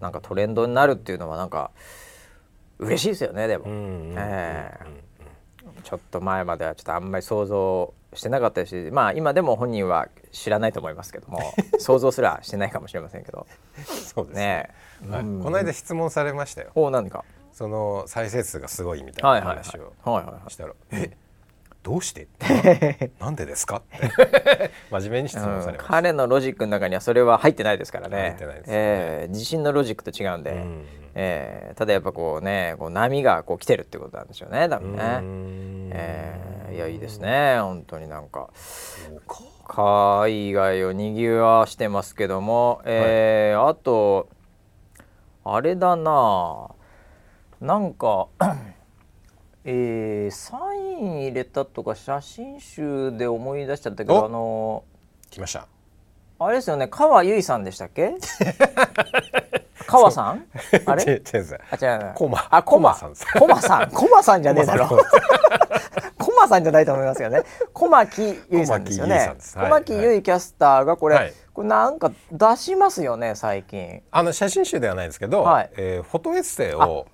[0.00, 1.72] なんかトレンドになるっていうのはなんか
[2.78, 3.64] 嬉しいですよねでも。
[3.68, 4.78] え
[5.84, 11.40] ちょっと前まではちょっとあんまり想像してなかったしまあ今でも本人は知らないと思いますけども
[11.78, 13.46] 想像すらしてないかもしれませんけど。
[13.84, 14.70] そうですね、
[15.02, 15.16] ね。
[15.16, 16.70] はい、この間質問されましたよ。
[16.74, 17.24] お何か？
[17.52, 19.92] その再生数がすごいみたいな話を
[20.48, 21.16] したら「え
[21.82, 22.28] どうして？
[23.18, 28.18] なんでですか?」って真面目に質問されました、うん、彼のロジックの中にはそれは入ってないですからね。
[28.18, 35.02] 入ってないですね、えー、自信のロジックと違うんで、うん、えー、ただやっぱこうねこう波がこう来てるってことなんでしょうね多分ね、
[35.94, 38.48] えー、いやいいですね本当になんか。
[39.64, 44.28] 海外をにぎわしてますけども、えー、はい、あと
[45.44, 46.68] あれだな
[47.62, 48.26] なんか
[49.64, 54.82] えー、サイン入れたとか写真集で思い出しちゃったけどあの
[55.30, 55.68] 来ました。
[56.40, 58.14] あれですよね川由衣さんでしたっけ？
[59.86, 60.44] 川さん？
[60.86, 61.04] あれ？
[61.04, 61.22] 違う
[61.70, 62.12] あ違う。
[62.16, 62.48] コマ。
[62.50, 62.94] あコマ。
[62.96, 63.14] さん。
[63.38, 63.90] コマさん。
[63.92, 64.88] コマさんじゃねえだろ。
[64.88, 64.96] コ
[66.32, 66.64] マさん。
[66.64, 67.44] じゃないと思いますけどね。
[67.72, 69.34] 小牧由衣さんですよね。
[69.54, 74.02] 小牧由衣キャスターがこれ、はい、これなんか出しますよね最近。
[74.10, 75.70] あの写真集ではないですけど、はい。
[75.76, 77.06] えー、フォトエッセイを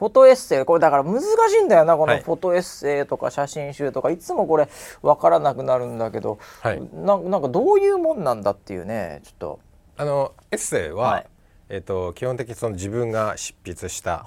[0.00, 0.64] フォトエッセイ。
[0.64, 1.24] これだから難し
[1.60, 4.68] いんだよなこのフォトエッセイとか写真集とか、はい、いつもこれ
[5.02, 9.60] 分からなくなるんだけど、はい、ななんかどういうもんなんだっていうねちょっと。
[9.98, 11.26] あのエッセイは、はい、
[11.68, 14.26] えーと、基本的にその自分が執筆した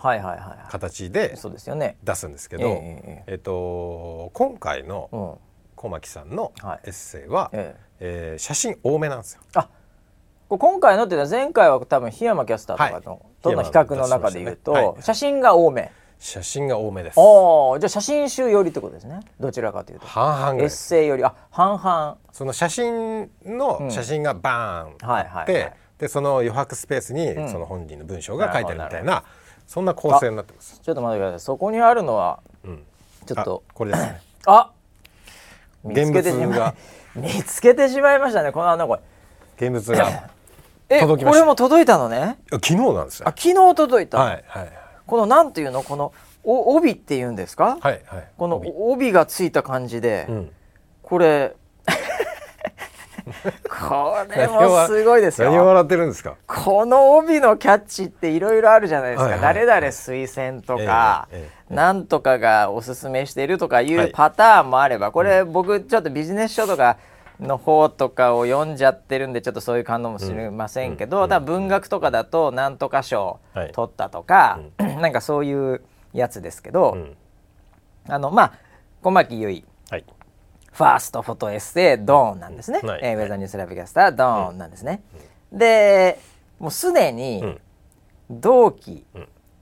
[0.69, 1.35] 形で
[2.03, 2.63] 出すんですけど、
[3.25, 5.39] えー、と今回の
[5.75, 7.75] 小牧さんのエッセイは、はい、え。
[8.05, 9.41] えー、写真多めなんですよ。
[9.55, 9.69] あ
[10.49, 14.81] 今回のっていうのは前回は多分檜山キャスターとかの、との比較の中でいうと、ね。
[14.81, 15.91] はい、写真が多め。
[16.17, 17.15] 写真が多めです。
[17.19, 19.19] おじゃあ写真集よりってことですね。
[19.39, 20.07] どちらかというと。
[20.07, 22.17] 半々エッセイよりあ半々。
[22.31, 29.21] その写真の写真がバーンあって、でその余白スペースにその本人の文章が書いてあるみたいな、うん、
[29.67, 30.79] そんな構成になってます。
[30.81, 31.39] ちょっと待ってください。
[31.41, 32.83] そこにあるのは、うん、
[33.25, 33.63] ちょっと。
[33.73, 34.21] これですね。
[34.45, 34.71] あ
[35.83, 36.73] 見つけてしまい
[37.15, 40.29] 見つけてしまいましたねこの穴これ現物が
[40.89, 42.37] えこれも届いたのね？
[42.51, 44.71] 昨日なんですよあ昨日届いた、はいはい、
[45.05, 45.83] このなんていうの？
[45.83, 49.11] このお帯っていうんですか、はいはい、この帯。
[49.13, 50.51] がついた感じで、うん、
[51.01, 51.55] これ。
[53.87, 55.49] これもすごいですよ。
[55.49, 56.35] 何笑ってるんですか？
[56.45, 66.97] この帯のキャッチっていろいろあるじゃないですか、はいはい、誰々推薦とか、えーえー、なんとかがおすすめしてるとかいうパターンもあれば、これ僕ちょっとビジネス書とか
[67.39, 73.39] の方とかを読んじゃってるんでちょっとそういう感動もしませんけど、うん、文学とかだとなんとか賞
[73.73, 75.81] 取ったとか、はい、なんかそういう
[76.13, 77.17] やつですけど、うん、
[78.07, 78.53] あのまあ
[79.01, 80.05] 小牧結衣、はい、
[80.71, 85.01] ファーストフォトエッセイドーンなんですね、はい、えー、ウェザーニュースラビキャスタードーンなんですね、
[85.51, 86.19] うん、で
[86.59, 87.43] もうすでに
[88.29, 89.05] 同期、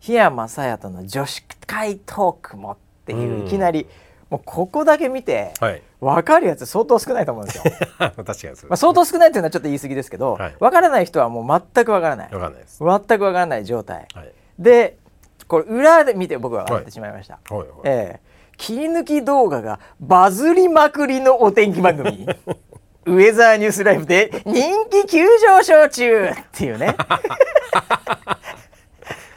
[0.02, 3.88] 檜山沙耶との女子会トークもっていう、いきなり
[4.30, 7.64] もうここだけ見て、はい、分かるやつ相当少ないと思うんですよ。
[8.00, 12.30] 確かにまあ、相当少ないっていうのはちょっと言い過ぎですけど、はい、分からない人はもう全く分からない。
[12.30, 12.80] 分からないです。
[12.80, 14.98] 全く分からない状態、はい、で
[15.48, 17.68] これ裏で見て僕は分かってしまいました、はいはい。
[17.70, 18.20] はい、え。
[18.54, 22.28] ー、切り抜き動画がバズりまくりのお天気番組。
[23.06, 26.96] ウェザーニュースライブで人気急上昇中っていうね。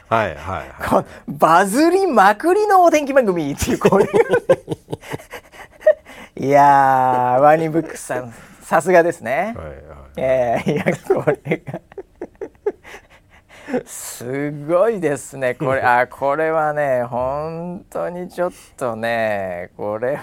[0.07, 4.07] はいはいはい、バズりまくりのお天気番組っていうこれい
[6.43, 9.53] やワニブックスさんさすがですね。
[9.57, 9.75] はいはい、
[10.17, 10.85] えー、いや
[11.23, 11.81] これが
[13.85, 15.55] すごいですね。
[15.55, 20.19] これあこれはね本当にちょっとねこれ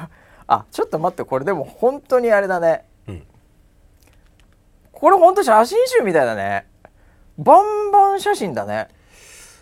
[0.46, 3.26] あちょっと待ってこれでも本当にあれだね、うん、
[4.92, 6.66] これ本当写真集みたいだね。
[7.38, 8.88] バンバン写真だね。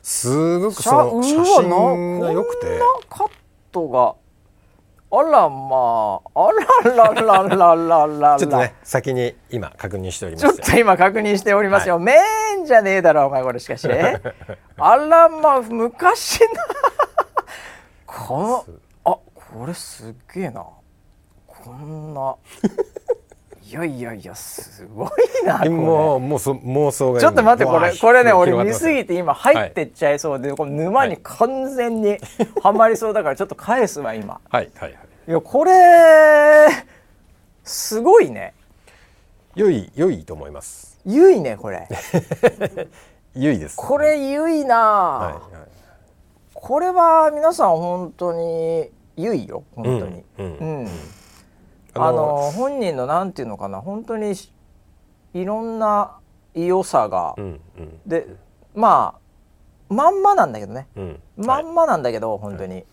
[0.02, 2.80] すごくその写真が良くて。
[3.08, 3.30] カッ
[3.70, 4.14] トが
[5.12, 6.46] あらまあ。
[6.46, 6.52] あ
[6.84, 13.88] ららららららちょっとね先に今確認しておりますちょっと今確認しておりますよ、はい、メーンじゃねえだろお前これしかし
[14.78, 16.48] あらまあ昔の。
[18.06, 18.64] この
[19.04, 20.64] あこれすげえな。
[21.46, 22.36] こんな
[23.70, 25.10] いやいやいやすごい
[25.46, 32.18] な もうもうそ妄想がちょっと待ってこれこれね俺見すぎて今入ってっちゃいそうで、はい、この沼に完全に
[32.64, 34.40] はまりそうだからちょっと返すわ今。
[34.50, 34.98] はいはいはい。
[35.28, 36.66] いやこれ
[37.62, 38.54] すごいね。
[39.54, 40.98] 良い良いと思います。
[41.06, 41.86] 良いねこれ。
[43.36, 43.76] 良いです。
[43.76, 45.68] これ良いな、はいはい、
[46.54, 50.24] これは皆さん本当に良いよ本当に。
[50.38, 50.78] うん、うん。
[50.80, 50.88] うん
[52.06, 54.32] あの本人のなんていうのかな本当に
[55.34, 56.16] いろんな
[56.54, 58.26] 良さが、うんうん、で
[58.74, 62.84] まあまんまなんだけどね、うん、まんまなんだけど、はい、本当に、はい、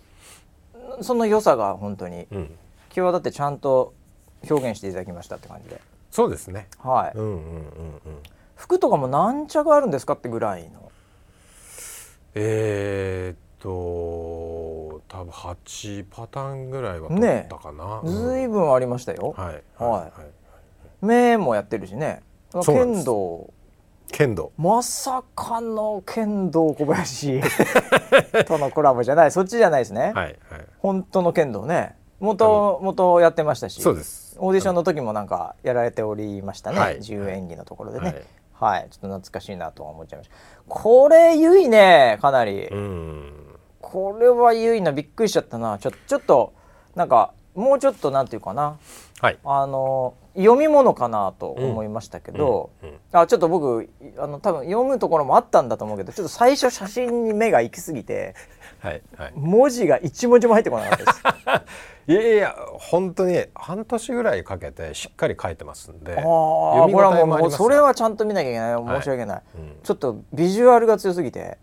[1.02, 2.52] その良さが本当に、うん、
[2.89, 3.93] 際立ってちゃんと
[4.50, 5.80] 表現していただきましたって感じで。
[6.10, 6.67] そうですね。
[6.80, 7.70] はい、うんうんうんうん、
[8.56, 10.91] 服とかも何着あるんですかってぐらいの。
[12.34, 13.70] えー、っと
[15.08, 19.63] 多分8パターンぐらいは取ったかな、ね、ずいぶんありましたよ、はい。
[19.78, 20.12] は
[21.02, 22.22] い、目もやってるしね。
[22.65, 23.54] 剣道。
[24.12, 24.52] 剣道。
[24.58, 27.41] まさかの剣道小林。
[28.48, 29.32] とのコラボじゃない。
[29.32, 30.36] そっちじゃないですね、はいはい、
[30.80, 31.96] 本当の剣道ね。
[32.20, 33.82] 元元やってましたし。
[33.82, 34.38] そうです。
[34.39, 38.06] オーディションの時もなんかやられておりましたね、はい、自由演技のところでね、
[38.54, 40.36] はい、はい、ちょっと懐かしいなとは思っちゃいました。
[40.67, 42.17] これゆいね。
[42.22, 42.70] かなり
[43.89, 45.78] これはゆいなびっくりしちゃったな。
[45.80, 46.54] ちょちょっと
[46.93, 48.78] なんかもうちょっとなんていうかな、
[49.21, 58.36] はい、あの読み物かなと思いましたけど、うんうんうん、あちょっと僕あの多分読むところもあったんだと思うけどちょっと最初写真に目が行き過ぎて、
[58.80, 61.23] はいはい、文字が一文字も入ってこなかったです。
[62.12, 69.02] いやいや本当に半年ぐらいかけてしっかり書いてますんであこれはもうそれはちゃんと見なきゃいけない。
[69.02, 69.43] 申し訳ない、はい。
[69.58, 71.58] うん、ちょっとビジュアルが強すぎて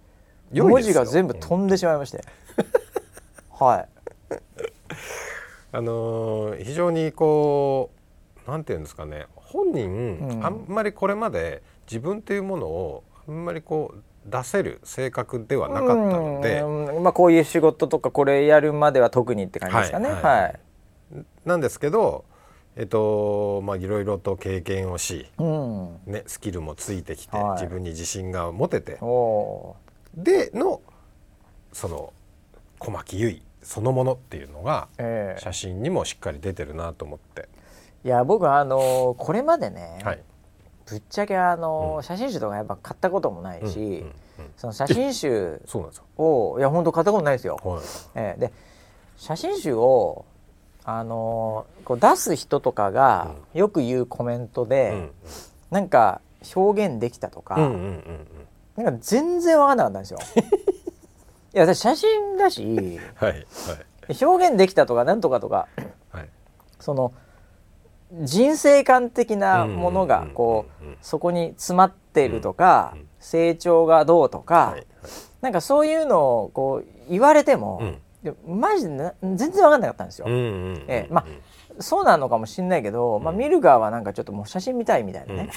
[0.62, 2.22] 文字が全部飛んでしまいまして、
[3.58, 3.88] はい。
[5.72, 7.90] あのー、非常にこ
[8.46, 9.26] うなんていうんですかね。
[9.34, 16.62] 本人、うん、あんまりこれまで自分っていうものをあんまりこう出せる性格ではなかったので、
[17.00, 20.10] まあ、こういう仕事とかこれやるまでは特にって感じですかね。
[20.10, 20.42] はい、はい。
[20.42, 20.60] はい、
[21.44, 22.24] なんですけど
[22.76, 28.98] えっとまあ、いろいろと経験をし、うん、ね、スキルもついてきて、はい、自分に自信が持てて
[30.16, 30.80] での
[31.72, 32.12] その
[32.78, 37.48] 小牧結衣そのものっていうのが、えー、写真にもしっかり出てるなと思って。
[38.04, 40.20] いや僕はあのこれまでね、はい、
[40.86, 44.12] ぶっちゃけあの、うん、写真集とかやっぱ買ったこともないし、うんうんうん、
[44.58, 45.60] その写真集
[46.18, 47.58] をいや本当買ったことないですよ。
[47.64, 47.82] はい、
[48.14, 48.52] えー、で
[49.16, 50.26] 写真集を
[50.84, 55.10] あのこう出す人とかがよく言うコメントで、うん、
[55.70, 56.20] なんか
[56.54, 58.26] 表現できたとか、うんうんうんうん、
[58.76, 60.18] なんか全然分かんなかったんですよ。
[61.54, 63.38] いや私写真だし、はいは
[64.08, 65.68] い、表現できたとかなんとかとか、
[66.10, 66.28] はい、
[66.80, 67.12] その
[68.22, 74.76] 人生観的なものがこうそこに詰まっているとか成長がどうとか
[75.40, 77.80] なんかそういうのをこう言われても
[78.48, 80.26] マジで全然分かんなかったんですよ。
[80.28, 81.24] えまあ
[81.80, 85.50] そうなのかもしれないけど、まあ、見る側はなんかちょっともう写真見たいみたいなね、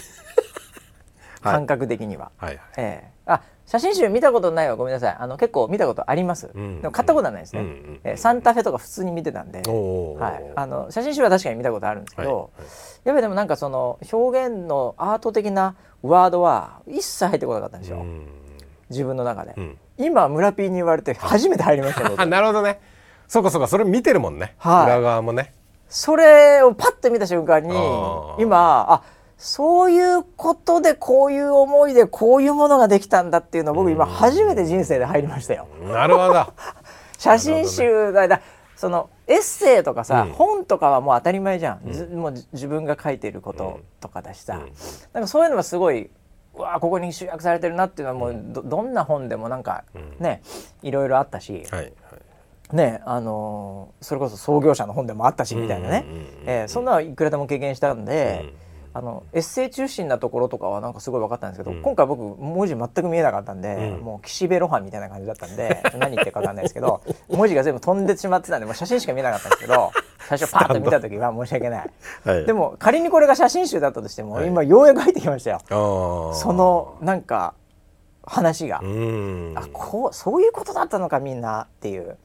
[1.42, 2.32] 感覚的には。
[2.38, 3.12] はいええ。
[3.26, 4.78] あ写真集見たことないわ。
[4.78, 5.16] ごめんなさい。
[5.20, 12.40] あの結構見たことあります、うん、でも買ったことはないですね、うん、えー、サンタフェとか普通に見てたんで、はい、あの写真集は確かに見たことあるんですけど、はい。
[12.40, 12.50] はい、
[13.04, 18.28] やっぱりでもなんかその表現のアート的なワードは一切入ってこなかったんですよ、うん、
[18.90, 19.56] 自分の中で、
[19.98, 22.80] 今村 P に言われて初めて入りましたよ なるほどね。
[23.28, 25.54] そうかそうかそれ見てるもんね、はい、裏側もね。
[25.90, 27.74] それをパッと見た瞬間に
[28.40, 29.04] 今あ
[29.38, 35.68] そういうことでこういう思いでこういうものができたんだっていうのを僕今初めて人生で入りましたよ。
[35.82, 36.54] なるほど。
[37.20, 38.42] 写真集だ、ね、
[38.76, 44.74] そのエッセイとかさ、うん、本とかはもう当たり前じゃん、うん、もう自分が書いていることとかだしさ、うん、
[45.14, 46.10] なんかそういうのはすごい
[46.56, 49.84] うわここに集約されてるなっていうのはもうどどんな本でもなんか
[50.20, 50.42] ね、
[50.82, 51.92] いろいろあったし、はいはい、
[52.76, 56.06] ねあのー、それこそ創業者の本でもあったしみたいなね、
[56.46, 58.54] えー、そんなのいくらでも経験したんで。
[58.98, 69.92] あのエッセイ中心なところとかはなんかすごい分かったんですけど、うん、今回僕文字全く見えなかったんで、うん、もう岸辺露伴みたいな感じだったんで何言ってるか分かんないですけど 文字が全部飛んでしまってたんでもう写真しか見えなかったんですけど
[70.28, 71.90] 最初パッと見た時は申し訳ない、
[72.24, 75.62] はい、でも仮にこれが写真集だったとしても、はい、今ようやく入ってきましたよ。
[76.34, 77.54] そのなんか
[78.24, 78.78] 話が。
[78.78, 82.18] あこうそういうことだったのかみんなっていう。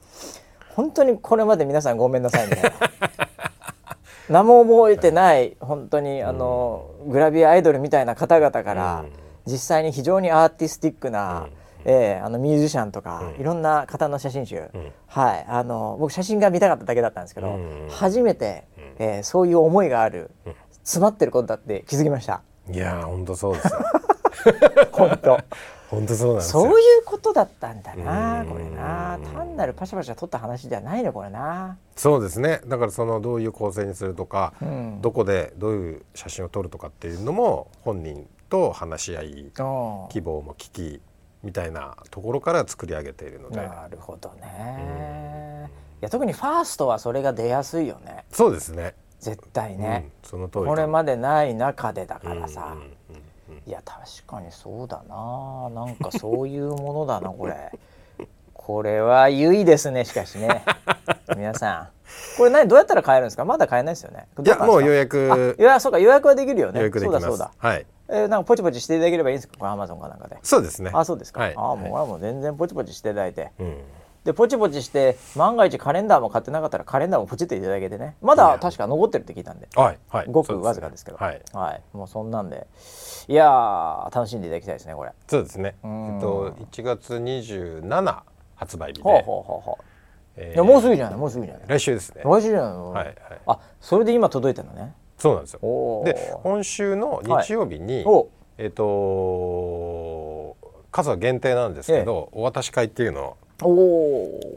[0.75, 2.71] 本当にこれまで皆さんごめんなさいみたいな。
[4.29, 9.05] 何も覚えてない本当にあのグラビアアイドルみたいな方々から
[9.45, 11.47] 実際に非常にアーティスティックな、
[11.85, 14.69] えー、あのミュージシャンとか、いろんな方の写真集、
[15.07, 15.45] はい。
[15.49, 17.59] あの僕写真が見たかっただけだったんですけど、
[17.89, 18.63] 初めて、
[18.99, 20.31] えー、そういう思いがある、
[20.83, 22.41] 詰まってることだって気づきました。
[22.71, 23.69] いや本当そうです
[24.93, 25.37] 本当
[25.93, 29.19] 本当そうなんですそういうことだったんだなこれな。
[29.33, 31.77] 単なるパシャパシャ取った話ではないねこれな。
[31.95, 32.61] そうですね。
[32.67, 39.51] だからそのどういう構成にするとか、うん、どこでどういう写真を撮るとかっていうのも本人と話し合い
[40.09, 41.01] 希望も聞き
[41.43, 43.57] みたいなところから作り上げているので。
[43.57, 45.69] なるほどね。
[46.01, 48.25] いや特にファーストはそれが出やすいよね。
[48.31, 48.95] そうですね。
[49.19, 52.92] 絶対ね、うん、その通りこれまでない中でだからさ、うんうん
[53.65, 55.69] いや確かにそうだな。
[55.73, 57.71] なんかそういうものだなこれ。
[58.53, 60.63] これはゆいですねしかしね。
[61.35, 61.87] 皆さん。
[62.37, 63.45] これ何どうやったら買えるんですか？
[63.45, 64.27] まだ買えないですよね。
[64.43, 66.79] いやもう予約いやそうか予約はできるよね。
[66.79, 67.25] 予約できます。
[67.25, 67.69] そうだそうだ。
[67.69, 67.85] はい。
[68.09, 69.57] えー、なんかポチポチしていただければいいんですか？
[69.57, 70.37] これアマゾンかなんかで。
[70.43, 70.91] そうですね。
[70.93, 73.77] あそうですか、はい、あもう、はい、もう全然ポチポチしていただいて、うん
[74.23, 78.15] でポチポチして万が一カレンダーも買ってなかったらカレンダーもポチっていただけてね。
[78.21, 82.67] まだ確か残ってるって聞いたんで、はいはい、ごくわずかですけど、ね、はい、はい、もうそんなんで。
[83.27, 85.11] いや楽しんでいただきたいですねこれ。
[85.27, 85.75] そうですね。
[85.83, 88.21] えっと1月27
[88.55, 89.03] 発売日で。
[89.03, 89.83] ほうほうほうほう。
[90.35, 92.21] えー、もうすぐじゃないもうすぐじゃない来週ですね。
[92.23, 92.91] 来週じゃないの？
[92.91, 93.15] はい、はい、
[93.45, 94.93] あそれで今届いたのね。
[95.17, 95.59] そうなんですよ。
[96.05, 98.25] で今週の日曜日に、はい、
[98.57, 100.57] えっ、ー、と
[100.91, 103.37] 数は限定なんですけど、ええ、お渡し会っていうのを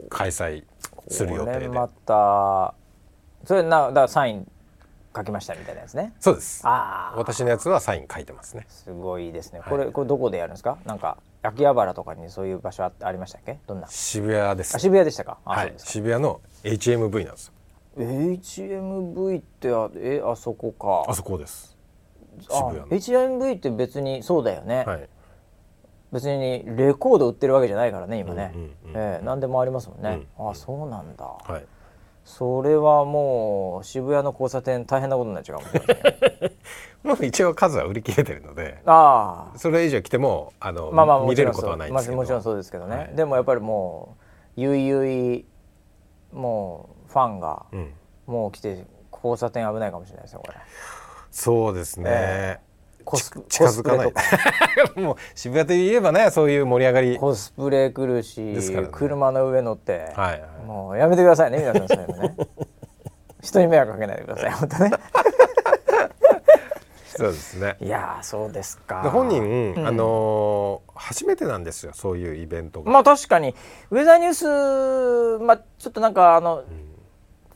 [0.09, 0.63] 開催
[1.07, 1.69] する予定で。
[1.69, 2.73] また
[3.45, 4.51] それなだからサイン
[5.15, 6.13] 書きましたみたいなやつね。
[6.19, 6.61] そうです。
[6.63, 8.65] あ私のやつはサイン書いてますね。
[8.69, 9.61] すごいですね。
[9.67, 10.77] これ、はい、これどこでやるんですか？
[10.85, 13.57] なんか秋葉原とかにそういう場所あありましたっけ？
[13.65, 13.87] どんな？
[13.87, 15.39] 渋谷です、渋谷でしたか？
[15.45, 15.73] はい。
[15.77, 17.53] 渋谷の HMV なんですよ。
[17.97, 21.09] HMV ってあえあそこか。
[21.09, 21.75] あそこです。
[22.41, 22.87] 渋谷の。
[22.87, 25.09] HMV って別にそうだよね、はい、
[26.11, 31.65] 別にレコード売ってるわけじゃないからね今ね、うんえー、何でもありますもんね、うんうん、あそうなんだ、はい。
[32.23, 36.51] それはもう渋谷の交差点大変なことになっちゃうかもしれない
[37.03, 45.45] もう一応数は売り切れてるのであそれ以上来てもあの、まあまあ、見れることはないんですけど、まあ、もちろんそうですけどね、はい、でもやっぱりもうゆいゆい
[46.33, 47.65] もうファンが、
[48.25, 50.57] もう来て交差点危ないかもしれないですよこれ。
[51.31, 52.59] そうですね、え
[53.07, 54.13] コス近づかない。
[54.99, 57.17] もう渋谷といえばねそういう盛り上がり。
[57.17, 62.35] コスプレ来るし、ね、車の上乗って、はい、はい、もうやめてくださいね皆さんそういうのね。
[63.41, 64.91] 人に迷惑かけないでください本当ね。
[67.15, 67.77] そうですね。
[67.79, 69.09] いやそうですか。
[69.09, 73.55] 本人、うん、あのー、初めてなんですよそういうイベントがまあ確かに
[73.89, 76.86] ウェザーニュースまあちょっとなんかあの、うん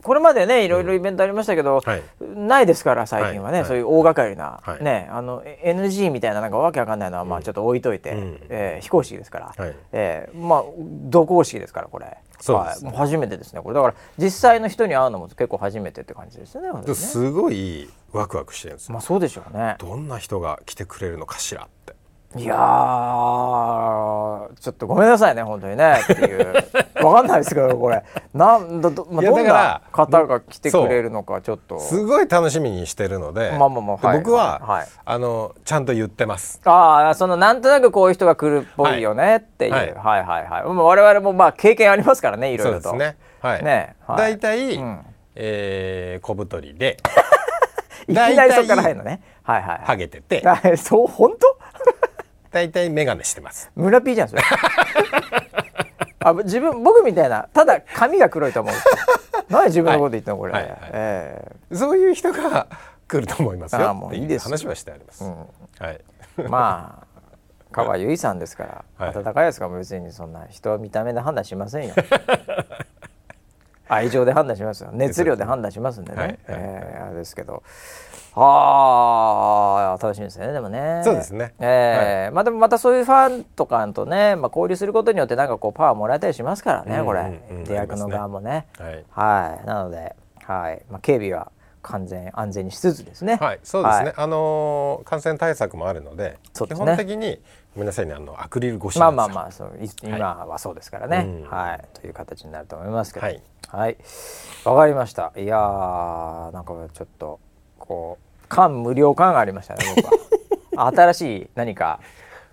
[0.02, 12.16] これまでねいろいろイベントありましたけど、はい、ないですから最近はね、はい、そういう大掛かりな、はい、ねあの NG みたいななんかわけわかんないのはまあちょっと置いといて、うん、えー、非公式ですから、はい、えー、まあ同公式ですからこれ。
[12.40, 13.74] そうです、ね、はい、初めてですねこれ。
[13.74, 16.94] だから実際の人に会うのも結構初めてって感じですねね。
[16.94, 19.76] すごいワクワクしてるんですまあそうでしょうね。
[19.78, 21.68] どんな人が来てくれるのかしら
[22.36, 22.54] いや
[24.60, 26.54] ちょっとごめんなさいね本当にねっていう。
[27.04, 28.02] わかんないですけどこれ。
[28.32, 31.78] なんだど,、まあ、どんな方が来てくれるのかちょっと。
[31.78, 36.60] すごい楽しみにしてるので、まあまあまあ、はい、僕は、はい、あのちゃんと言ってます。
[36.64, 40.62] ああそのなんとなくこういう人が来るっぽいよねっていう、はい、はいはいはい。
[40.64, 42.90] 我々もまあ経験ありますからねいろいろと。
[42.90, 43.16] そうですね。
[43.40, 43.64] はい。
[43.64, 45.00] ね、はい、大体、うん、
[45.34, 46.96] えー、小太りで。
[48.08, 49.20] いきなりそこから入るのね。
[49.42, 50.42] はいはい、ハゲてて。
[50.76, 51.61] そう本当？
[52.52, 53.70] 大体眼鏡してます。
[53.74, 54.42] 村 P じゃんそれ。
[56.24, 58.74] あ自分僕みたいなただ髪が黒いと思う。
[59.48, 60.62] 何自分のこと言ったのこれ、はい。
[60.62, 60.70] はい。
[60.70, 62.68] はい、えー、そういう人が
[63.08, 63.88] 来ると思いますよ。
[63.88, 64.44] あもういいです。
[64.44, 65.36] 話はしてあります、うん、
[65.78, 66.00] はい。
[66.48, 67.06] まあ
[67.72, 71.94] 川由衣さんですから、はい、温かいですから別にそんな人は見た目で判断しませんよ。
[73.88, 74.90] 愛情で判断しますよ。
[74.92, 77.62] 熱量で判断しますんでね、はい、えー、あれですけど
[78.34, 81.02] ああ楽しみですねでもね。
[81.04, 81.54] そうですね。
[81.60, 90.82] ええーはい、まあでもまたそういうファンとかとね、まあ、交流することによってなんかこうパワーもらえたりしますからね、これ、出役の側もね、はい、はい、なので、はい。
[90.90, 91.52] まあ、警備は
[91.82, 93.36] 完全安全にしつつですね。
[93.36, 93.60] はい。
[93.62, 97.40] そうですね、はい、あのー、感染対策もあるので、ね、基本的に
[97.74, 103.26] ごめんなさいねあのアクリル越しまあまあまあそう今はそうですからね、はい、はい、という形になると思いますけど。
[103.26, 103.42] はい。
[103.68, 103.96] はい。
[104.64, 105.32] わかりました。
[105.36, 107.40] いやーなんかちょっと
[107.86, 110.06] こう感無量感がありましたね僕
[110.76, 110.90] は。
[110.92, 112.00] 新しい何か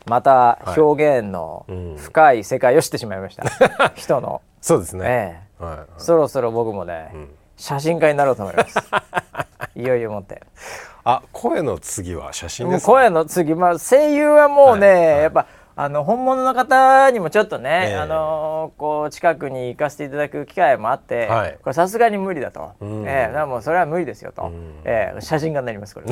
[0.05, 1.65] また表現の
[1.97, 4.41] 深い世界を知ってしまいました、はい、人の。
[4.61, 8.77] そうですね、えはいはい、そろそろ僕もね、うん、写真家になろうと思います。
[9.75, 10.41] いよいよもって。
[11.05, 14.97] あ声の次は写真です、ね、声の次まあ声優はもうね、はい。
[14.97, 15.47] はい、やっぱ
[15.81, 26.07] あの本物の方にもちょっとね、えー、あのこう近くに行かせていただく機会もあって、はい、これさすがに無理だと、うん、えー、もうそれは無理ですよと、うん、えー、写真家になりますこれ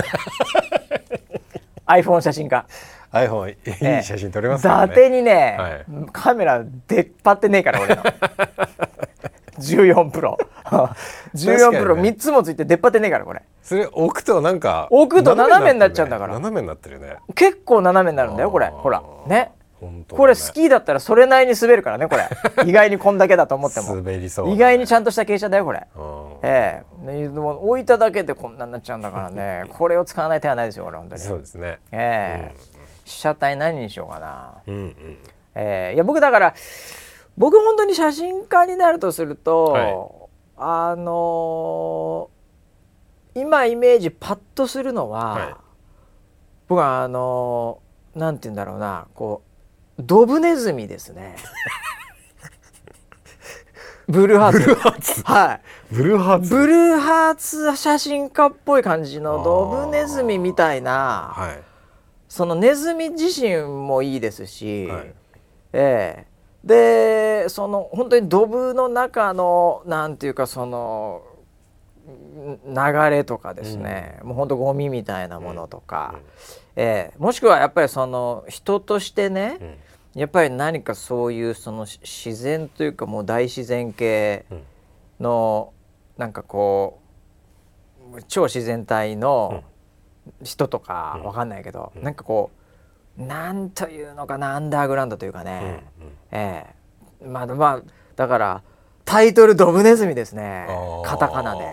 [1.86, 2.66] iPhone 写真家。
[3.12, 8.04] iPhone いい写真撮れますね、伊達にね、はい、カメラ出っ張ってねえから俺の。
[9.60, 10.38] 14プロ。
[11.36, 13.42] 14プロ3つもついて出っ張ってねえからこれ。
[13.64, 16.34] それ置くとなんか置くと斜めになっちゃうんだから。
[16.34, 17.16] 斜めになってるね。
[17.36, 18.68] 結構斜めになるんだよこれ。
[18.68, 19.02] ほら。
[19.26, 19.52] ねね、
[20.10, 22.28] これスキーだったらそれなりに滑るからねこれ。
[22.66, 23.96] 意外にこんだけだと思っても。
[23.96, 25.88] 滑りそう、ね、意外にちゃんとした傾斜だよこれ。
[26.42, 27.06] ええ。
[27.06, 29.66] ー、でも置いただけでこんなになっちゃうんだからね。
[29.78, 31.22] これを使わない手はないですよこれ本当に。
[31.22, 31.80] そうですね。
[31.92, 32.54] ええ。
[32.56, 35.18] ーうん、被写体何にしようかな、うんうん、
[35.54, 36.56] えー、いや僕だから
[37.38, 39.96] 僕本当に写真家になるとすると、はい、
[40.58, 45.56] あのー、今イメージパッとするのは、はい、
[46.68, 49.08] 僕はあのー、なんて言うんだろうな。
[49.14, 49.47] こう
[50.00, 51.36] ドブネズミですね。
[54.08, 54.60] ブルーハーツ。
[54.60, 55.24] ブルーハーツ。
[55.24, 55.62] はい。
[55.92, 56.50] ブルーハーツ。
[56.50, 61.60] ブルーハーツ写真家っぽい感じのドブネズミみたいな、はい、
[62.30, 65.14] そのネズミ自身もいいですし、はい、
[65.74, 66.38] ええ。
[66.64, 71.24] でその本当にドブの中のなんていうかその
[72.66, 76.22] 流れとかですね、うん、もう本当ゴミみたいなものとか、うん、
[76.76, 79.76] えー、もしくはやっぱりその人としてね、うん、
[80.18, 84.46] やっぱり何かそういうその自然というかもう大自然系
[85.20, 85.74] の
[86.18, 87.00] なんかこ
[88.16, 89.64] う超自然体の
[90.44, 92.50] 人とかわかんないけど、うん、なんかこ
[93.20, 95.84] うなんというのかなアンダーグラウンドというかね、
[96.32, 96.66] え
[97.22, 97.24] え。
[97.24, 98.64] ー、まあまあだから
[99.06, 100.66] タイトル「ドブネズミ」ですね。
[101.06, 101.72] カタカナで。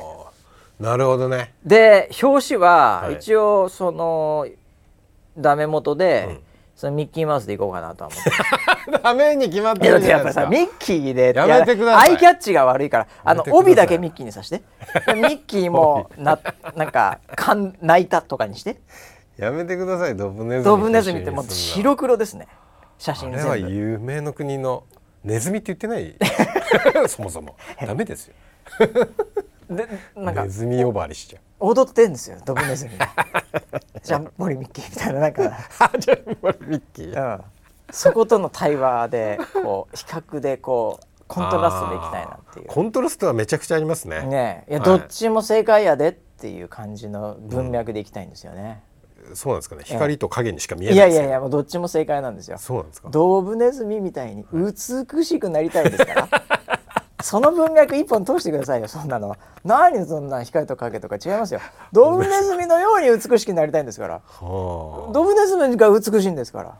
[0.79, 1.55] なるほどね。
[1.65, 4.53] で表紙は一応その、はい、
[5.39, 8.99] ダメ元で、うんそのミッキーマウスでいこうかなと思って。
[9.03, 10.47] ダメに決まってるじゃないですか。
[10.47, 12.11] ミッキーでやめてください。
[12.11, 14.63] アイキャッチが悪いからあの帯だけミッキーにさして。
[15.15, 16.39] ミッキーも な
[16.75, 18.77] なんかかん泣いたとかにして。
[19.37, 20.17] やめてください。
[20.17, 22.49] ドブネズミドブネズミってもう白黒ですね。
[22.99, 24.85] 写真あれは有名の国の
[25.25, 26.15] ネズミって言ってない？
[27.09, 27.57] そもそも。
[27.85, 28.35] ダメですよ。
[29.71, 30.43] でなんか。
[30.43, 32.93] ネズミ呼ばわりしちゃう踊ってんですよドブネズミ
[34.03, 35.43] ジャンボリミッキーみたいななんか。
[35.99, 37.45] ジャンボリミッキー、うん、
[37.91, 42.67] そことの対話でこう比較でこうコントラストでいきたいなっていう。
[42.67, 44.23] コントラストはめちゃくちゃありますね。
[44.23, 48.83] ねいや、はい、どっちも正解やでっていう感じの文脈でいきたいんですよね、
[49.29, 49.83] うん、そうなんですかね。
[49.85, 52.59] 光と影にしか見えない、いやいやいやもうどっちも正解なんですよ。
[52.59, 53.09] そうなんですか。
[53.11, 56.29] ドブネズミみたいに美しくなりたいですから
[57.25, 58.87] その文脈一本通してくださいよ。
[58.87, 59.35] そんなの。
[59.65, 61.61] 何そんな光と影とか違いますよ。
[61.91, 64.21] ドブネズミのように美しくなりたいんですから。
[64.43, 66.75] ドブネズミが美しいんですから。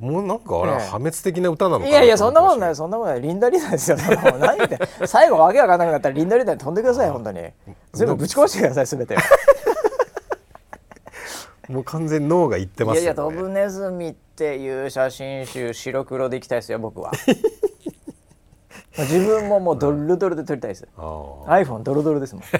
[0.00, 3.20] もうなんかあれ、破滅的な歌なのいやいやそんなことないそんなことない。
[3.20, 3.98] リンダリンダですよ。
[3.98, 7.42] 何言って 最後わけわかんなくなったらリンダリンダに飛んでください本当に。
[7.92, 8.96] 全部ぶち壊してくださいす。
[8.96, 9.18] べて。
[11.68, 17.12] もう完全脳が言ってますよ、ね、いやいやドブネズミっていう写真集白黒でいきたいですよ僕は
[18.98, 20.86] 自分ももうドルドルで撮りたいです。
[20.96, 22.44] iPhone ドロドロですもん。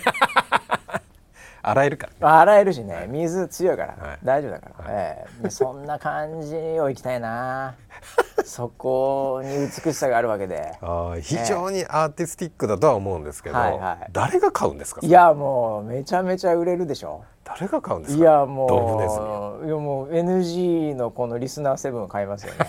[1.61, 3.07] 洗えるから、ね、洗えるしね。
[3.11, 7.75] 水強いから、はい、大丈夫だから、はい、えー、そんな感じをいきたいな。
[8.45, 10.73] そこに美しさがあるわけで。
[10.81, 15.01] あ非常にアーティスティックだとは思うんですけど、はいはい、誰が買うんですか？
[15.05, 17.23] いやもうめちゃめちゃ売れるでしょ。
[17.45, 18.21] 誰が買うんですか？
[18.21, 22.61] いやもういやもう NG のこのリスナーセブン買いますよね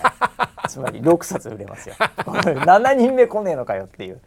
[0.70, 1.96] つまり6冊売れますよ。
[1.98, 4.22] 7人目来ねえのかよっていう。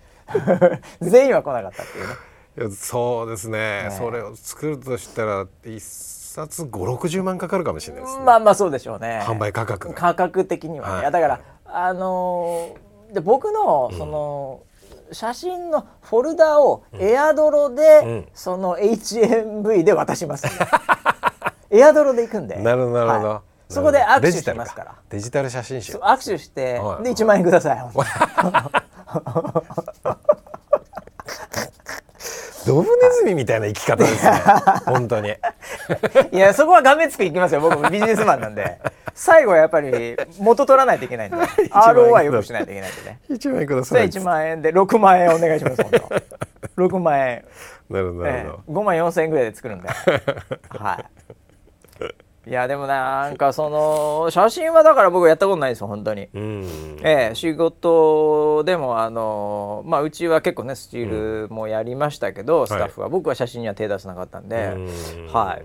[1.01, 2.15] 全員は来なかったっていうね。
[2.59, 9.23] いやそうですね、ね、それを作るとしたら一冊五六十万かかるかもしれないです、ね、まあまあそうでしょうね。
[9.25, 14.61] 販売価格価格的にはね、はい、だからあのー、で僕のその、
[15.09, 20.53] うん、写真のフォルダをエアドロで、うん、その HMV で渡します、ね、
[21.71, 22.57] エアドロで行くんで。
[22.57, 24.95] なるほどなるほど、はいそこで握手しますから。
[25.09, 25.95] デジタル写真集。
[25.95, 27.79] 握手して、はい、で1万円ください。
[32.65, 34.31] ドブネズミみたいな生き方ですね。
[34.87, 35.35] 本当に。
[36.33, 37.61] いやそこはがめつくいきますよ。
[37.61, 38.79] 僕もビジネスマンなんで。
[39.15, 41.37] 最後はやっぱり元取らないといけないんで。
[41.71, 43.21] ROI よくしないといけないんでね。
[43.31, 44.09] 1万円ください。
[44.09, 45.91] 1万円で6万円お願いします本
[46.77, 46.87] 当。
[46.87, 47.45] 6万円。
[47.91, 49.89] なるほどなるほど、えー、5万4千円ぐらいで作るんで。
[50.71, 51.05] はい
[52.45, 64.77] いやでもなんかその写真はだから僕やったことないですよ本当に、ええ、仕事でもあのまあうちは結構ねスチールもやりましたけど、スタッフは、僕は写真には手出せなかったんで、
[65.33, 65.65] はい。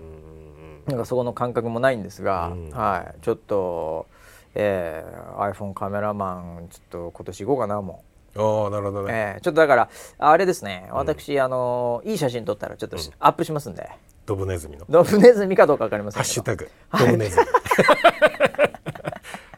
[0.90, 4.06] なんかそこの感覚もないんですが、はい、ちょっと、
[4.54, 8.02] えー、iPhone カメラマンちょっと今年行こうかなも
[8.34, 8.40] う。
[8.40, 10.88] あなるほどね、えー、ちょっとだからあれですね。
[10.92, 13.90] 私、あのいい写真撮ったらちょっとアップしますんで、
[14.28, 14.84] ドブネズミの。
[14.90, 16.68] ドブネズミかどうかわかりませんハッシュタグ。
[16.98, 17.46] ドブネズミ、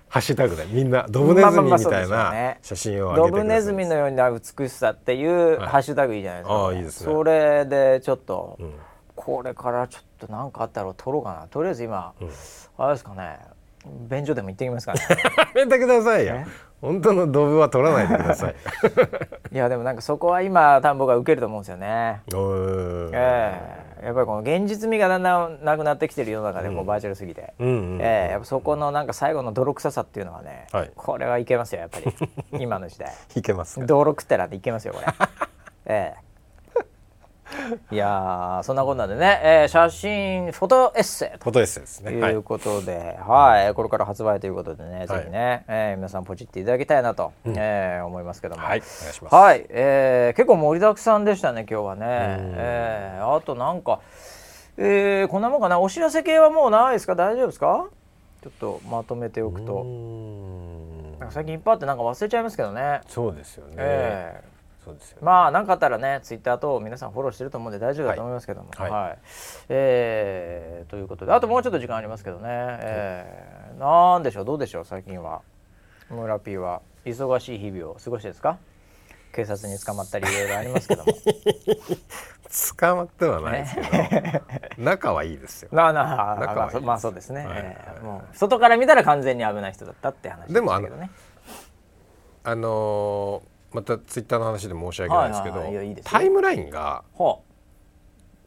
[0.09, 7.07] ハッシュタグでみんなドブネズミみたいな写真をドブネズミのような美しさっていうハッシュタグいいじゃないですか、あいいですね。
[7.13, 8.61] それでちょっと、
[9.17, 11.49] これからちょっと何かあったら撮ろうかな。
[11.49, 12.13] とりあえず今、
[12.79, 13.41] あれですかね。
[14.09, 15.01] 便所でも行ってきますかね。
[15.57, 16.45] やめてくださいよ
[16.81, 18.55] 本当のドブは取らないでください。
[19.53, 22.23] いやでもなんかそこは今田んぼが受けると思うんですよね。
[22.33, 24.03] ええ。
[24.03, 32.15] ー、やっぱりこの現実味がだんだんなくなってきてる世の中でこうバーチャルすぎて、うん、えー、やっぱそこのなんか最後の泥臭さっていうのはね、はい、これはいけますよやっぱり。
[32.61, 33.13] 今の時代。
[33.37, 35.07] いけます泥食ったらいけますよこれ。
[35.87, 36.21] ええ。
[36.27, 36.30] ー
[37.91, 42.13] いやそんなこんなでね、えー、写真フォトエッセフォトエッセですね。
[42.21, 42.35] とい。
[42.35, 48.63] うことで、はい、はい、これから発売ということでね、はい、ぜひね、えー、皆さんポチっていただきたいなと、うん、えー、思いますけども。
[48.63, 48.79] はい。
[48.79, 49.35] お願いします。
[49.35, 54.01] はい、えー、結構盛りだくさんでしたね今日はね、えー、あとなんか
[54.77, 55.79] えー、こんなもんかな。
[55.79, 57.15] お知らせ系はもうないですか？
[57.15, 57.89] 大丈夫ですか？
[58.43, 59.85] ちょっとまとめておくと。
[61.29, 63.03] 最近いっぱいあってなんか忘れちゃいますけどね。
[63.07, 68.71] そうですよね、えー、そうですよ、ね、まあ何かあったらねツイッターと皆さんフォローしてると思うんで大丈夫だと思いますけども。
[68.77, 69.19] はい、はい、
[69.69, 71.33] えー、ということで。
[71.33, 74.45] あともうちょっと時間ありますけどね、えー、なんでしょう？
[74.45, 74.85] どうでしょう？
[74.85, 75.43] 最近は。
[76.09, 76.81] 村 P は。
[77.05, 78.59] 忙しい日々を過ごしてですか？
[79.33, 81.13] 警察に捕まったり いろいろありますけども。
[82.79, 84.45] 捕まってはないですけど。
[84.83, 85.69] 仲はいいですよ。
[85.73, 87.59] まあなあまあ、まあそうですね、はい。
[87.59, 90.89] えー、もう外から見たら完全に危ない人だったって話で、ね、もあの
[92.43, 97.05] あのー、またツイッターの話で申し訳ないですけど、はいはい、タイムラインが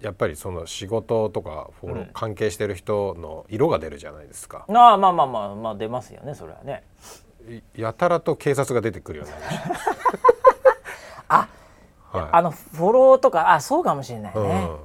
[0.01, 4.65] やっぱりその仕事とかフォロー、関係してる人の色が出るじゃないですか。
[4.67, 6.83] ああまあまあまあまあ出ますよねそれはね。
[7.75, 9.39] やたらと警察が出てくるようにな。
[9.39, 9.91] りました。
[11.29, 11.47] あ
[12.11, 14.77] はい、あのフォローとかあそうかもしれないね、うん、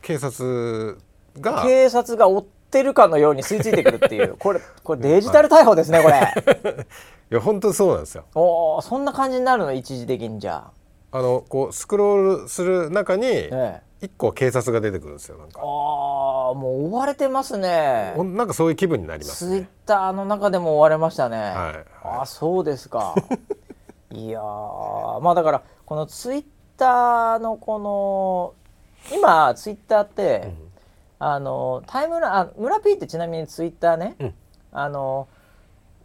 [0.00, 0.98] 警察
[1.38, 4.36] が警察が追ってるかのように吸い付いてくるっていう。
[4.38, 6.86] これこれデジタル逮捕ですねこれ
[7.32, 8.26] いや本当そうなんですよ。
[8.34, 9.72] おそんな感じになるの？
[9.72, 10.70] 一時的にじゃ
[11.12, 11.18] あ。
[11.18, 13.48] あのこうスクロールする中に
[14.02, 15.58] 一個警察が出てくるんですよなんか。
[15.58, 18.12] ああもう追われてますね。
[18.18, 21.84] なんかそういう気分になります、ね、ツイッターの中でも追われましたね、はい、はい、
[22.20, 23.14] あそうですか。
[24.12, 26.44] いやまあだからこのツイッ
[26.76, 30.72] ターのこの今ツイッターって、うん、
[31.18, 34.34] あのタイムラあ村 P ってちなみにツイッターね、うん、
[34.72, 35.28] あの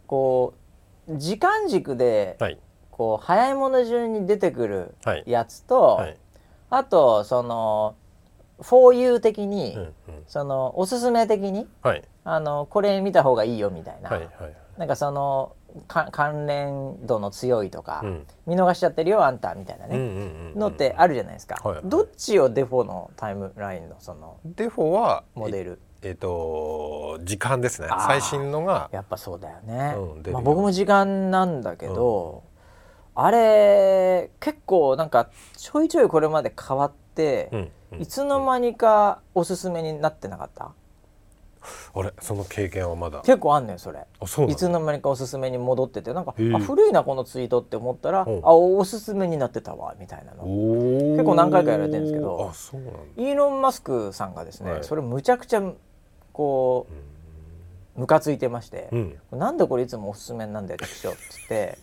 [0.06, 0.57] こう
[1.16, 2.58] 時間軸で、はい、
[2.90, 4.94] こう早いもの順に出てくる
[5.26, 6.06] やつと、はい。
[6.06, 6.16] はい、
[6.70, 7.94] あとその
[8.60, 9.92] For you 的に、うんうん、
[10.26, 11.68] そのおすすめ的に、
[12.24, 15.54] あのこれ見た方がいいよみたいな、はいはいはい、なんかその
[15.86, 25.78] 関連度の強いとか、うん、見逃しちゃってるよあんたみたいなね、のってあるじゃないですか、はいはい、どっちをデフォのタイムラインのそのデフォはモデル？
[26.02, 27.88] えっ、ー、と時間ですね。
[28.06, 32.44] 最新のがやっぱそうだよね、うん、まあ、僕も時間なんだけど、
[33.16, 40.72] うん、あれ結構なんかちょいちょいこれまで変わって、いつの間にかおすすめになってなかった？
[41.92, 43.20] あれその経験はまだ。
[43.22, 44.06] 結構あんねんそれ。
[44.48, 46.14] いつの間にかおすすめに戻ってて。
[46.14, 50.44] なんかあ古いなこのツイートって思ったらあおすすめになってたわみたいなの。
[50.44, 52.52] 結構何回かやられてるんですけど
[53.16, 55.62] イーロン・マスクさんがですね、はい、それむちゃくちゃ
[56.38, 56.86] こ
[57.96, 61.76] うムカついてまして、うん、なんでこれいつもおすすめなんだよしょっつって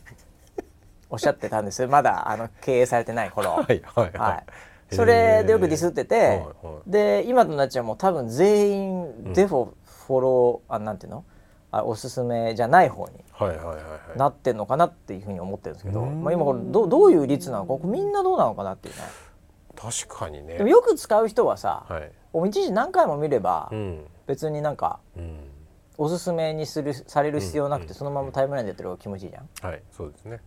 [1.09, 3.49] おっしゃってたんですまだあの経営されてない頃。
[3.49, 4.11] はいはい、はい。
[4.17, 4.95] はい。
[4.95, 6.41] それでよくディスってて、
[6.87, 9.73] で今となっちゃうもう多分全員デフォ、うん、
[10.07, 11.25] フォローあなんていうの？
[11.71, 13.11] あおすすめじゃない方に
[14.15, 19.01] なってんのかなっていうふうに思ってるんですけど、まあ、今これどどういう率なのかみんなどうなのかなっていうね。
[19.75, 20.59] 確かにね。
[20.59, 21.99] でもよく使う人はさ、は
[22.45, 25.37] い、一時何回も見れば、うん、別になんか、うん、
[25.97, 29.49] おすすめにするされる必要なくて、そのままタイムラインでやってる方が気持ちいいじゃん。
[29.61, 30.37] はいそうですね。
[30.37, 30.39] っ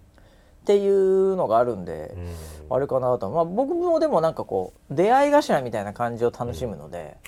[0.69, 2.15] ていうのがあるんで、
[2.69, 7.17] うん、あれかなと、まあ、僕もでもなんかこう出会い頭みたいな感じを楽しむので。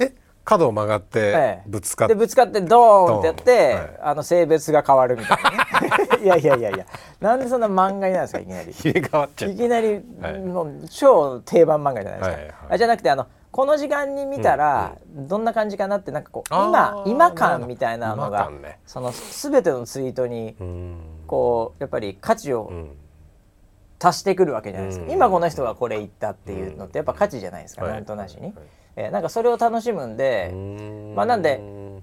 [0.00, 0.12] え
[0.44, 5.50] 角を曲がってぶつかって、でぶつかってドーンってやって、はい、あの性別が変わるみたいな。
[5.50, 5.56] ね
[6.24, 6.86] いやいやいやいや。
[7.20, 8.72] なんでそんな漫画になるんですかいきなり。
[8.72, 9.52] 入れ替わっちゃう。
[9.52, 20.54] いきなり、はい、もう超定番漫画じゃないですか、はいはい、あじゃなくてあのこの時間に見たらどんな感じかなってなんかこう今今感みたいなのが、ね、その全てのツイートに
[21.26, 22.70] こうやっぱり価値を
[23.98, 28.52] 足してくるわけじゃないですか、今この人がこれ言ったっていうのってやっぱ価値じゃないですか、なんとなしに、
[28.96, 30.52] えー、なんかそれを楽しむんで
[31.14, 31.60] まあなんで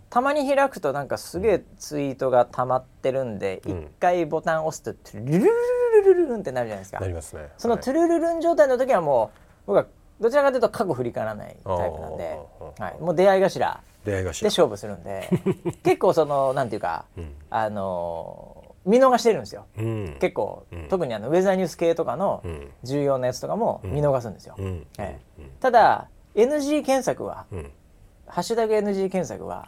[0.09, 5.49] たまに開くとなんかすげえツイートが溜まってるんで一、回ボタン押すとトゥルルル
[5.93, 9.85] ルルルルンってなるじゃないですかなりますねそのトゥルルルン状態の時はもう僕は
[10.19, 12.37] どちらかというと過去振り返らないタイプなんで、
[12.79, 13.81] はい、もう出会い頭。
[14.05, 15.29] で勝負するんで
[15.83, 22.43] 結構そのなんていうか、うん、あの見逃してるんですよ、うん、結構、うん、特にあのウェザーニュース系とかの
[22.83, 25.19] 重要なやつとかも見逃すんですよ、ええ、
[25.61, 27.45] ただ NG 検索は、
[28.27, 29.65] ハッシュタグ NG 検索は、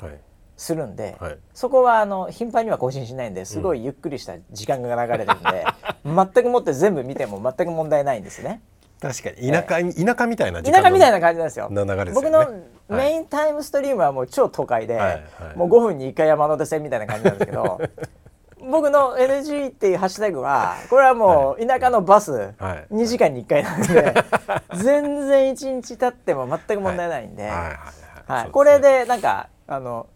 [0.57, 5.65] するんで、はい、そこはあの頻繁には更新しないんですごいゆっくりした時間が流れてるんで、
[6.03, 8.61] 全くもって全部見ても全く問題ないんですね。
[9.05, 9.51] 確かに。
[9.51, 11.69] 田舎、えー、田舎みたいな田舎みたいな感じなんですよ。
[11.69, 12.45] 流れ、ね、僕の
[12.89, 15.23] メインタイムストリームはもう超都会で、はい、
[15.55, 17.79] もう5分に1回山手線みたいな感じなんですけど
[18.67, 22.53] 僕の NG っていうハッシュタグはこれはもう田舎のバス
[22.91, 24.13] 2時間に1回なんで、
[24.75, 27.51] 全然1日経っても全く問題ないんで。
[28.51, 30.07] これでなんかあの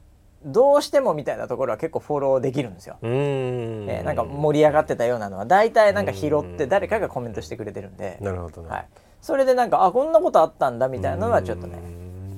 [0.43, 2.97] どうしてもみたいなところは結構フォローできるんですよ。
[3.01, 8.17] うん、えー、なんか盛り上がってたようなのは大体なんか拾って誰かがコメントしてくれてるんで。
[8.21, 8.87] なるほど、ね、はい、
[9.21, 11.77] それでなんかあこんなことあったんだみたいなのはちょっとね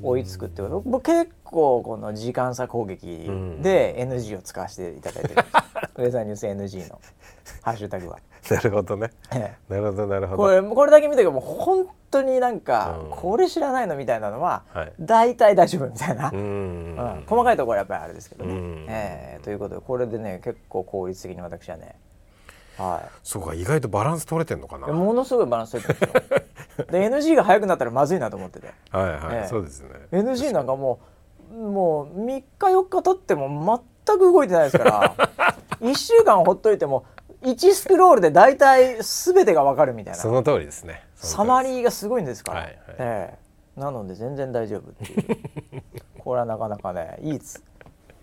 [0.01, 0.79] 追いつくってこと。
[0.81, 3.05] 僕結構この時間差攻撃
[3.61, 5.43] で NG を使わせていただいてる
[5.97, 6.99] ウェザーニュース NG の
[7.61, 8.17] ハッシュタグは。
[8.49, 9.11] なるほどね。
[9.69, 10.43] なるほどなるほど。
[10.43, 18.85] これこれだけ見ても本当になんか、うん、これ知らないのみたいなのは、はい、大体大丈夫みたいな、うん、細かいところはやっぱりあれですけどね。
[18.87, 21.95] えー、ということでこれでね結構効率的に私はね。
[22.77, 24.87] はい、そうか意外とバランス取れてんのかな。
[24.87, 28.73] ものすごいバランス取れてるんですよ で NG が速くなったらまずいなと思ってて。
[28.91, 29.89] はいはい、えー、そうですね。
[30.11, 31.21] NG なんかもう
[31.53, 35.15] もう3日4日経っても全く動いてないですから
[35.81, 37.05] 1週間ほっといても
[37.41, 40.19] 1スクロールで大体全てが分かるみたいな。
[40.19, 41.03] その通りですね。
[41.15, 45.83] サマリーがすごいんですから、はいはい、えー、なので全然大丈夫っていう。
[46.19, 47.63] これはなかなかねいいツ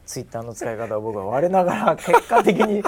[0.06, 2.82] ツイッターの使い方を僕は我ながら結果的に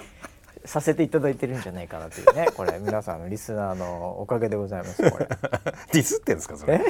[0.65, 2.79] させていただいてるんじゃないかなというね これ。
[2.79, 5.27] 皆さんのリスナーのおかげでございますこれ。
[5.93, 6.79] ディスってんですかそれ？
[6.79, 6.85] デ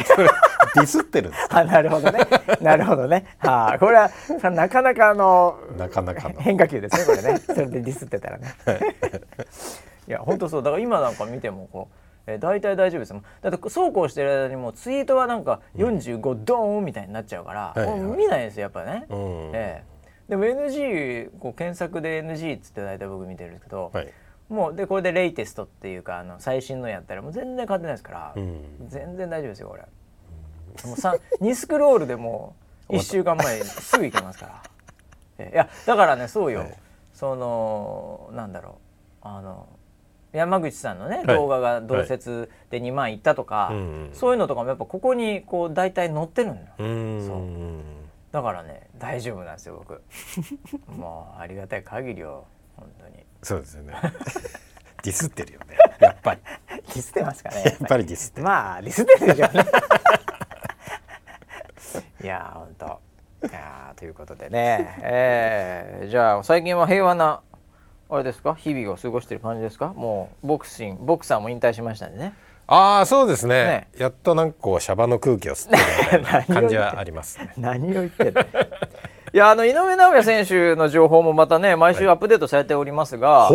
[0.81, 2.21] ィスってるんですあなるほどね。
[2.61, 3.25] なるほどね。
[3.39, 4.11] はあこれは
[4.51, 7.39] なかなかあのなかなか変化球ですねこれね。
[7.39, 8.55] それでディスってたらね。
[10.09, 10.63] いや本当そう。
[10.63, 11.95] だから今なんか見てもこう
[12.27, 19.83] えー、大体大丈夫ですもんだってそうこうしてる間にもツイートはなんか45ドーンみたいになっちゃうから、うん、見ないですよやっぱね、うん、え
[20.31, 24.09] でも NG こう検索で NG っつって大体僕見てるんですけど、はい、
[24.49, 29.83] もうでこれでレイテストっていうかあの最新のやったらもう全然変わってないですから、うん、全然大丈夫ですよこれ、
[30.85, 32.55] うん、もう2 スクロールでも
[32.89, 34.63] う1週間前 すぐ行けますから。
[35.47, 36.75] いやだからねそうよ、はい、
[37.15, 38.79] そのなんだろ
[39.25, 39.27] う。
[39.27, 39.67] あの
[40.33, 46.67] 山口さんのね、はい、動画が同説で2万いったとか、はい、そういうのとかもやっぱここにこう大体載ってるのよ。
[48.33, 50.03] だからね大丈夫なんですよ僕。
[50.97, 53.25] もうありがたい限りよ本当に。
[53.43, 53.95] そうですよね。
[55.03, 56.41] ディスってるよねやっぱり。
[56.69, 58.05] ディスってますかねやっぱり。
[58.05, 59.65] ディスってまあディスってるでしょうね。
[62.23, 63.01] いや本当。
[63.49, 67.41] いやということでね、えー、じゃあ最近は平和な
[68.11, 68.55] あれですか？
[68.55, 69.89] 日々を過ごしてる感じですか？
[69.95, 72.35] もうボクシングボクサーも引退しましたんでね
[72.73, 78.41] ああそうですね、ね、やっとなんかこうシャバの空気を吸ってるみたいな 感じはあります、ね、何を言ってんの？
[79.33, 83.51] いやあの井上尚弥選手の情報もまたね毎週アップデートされておりますが、は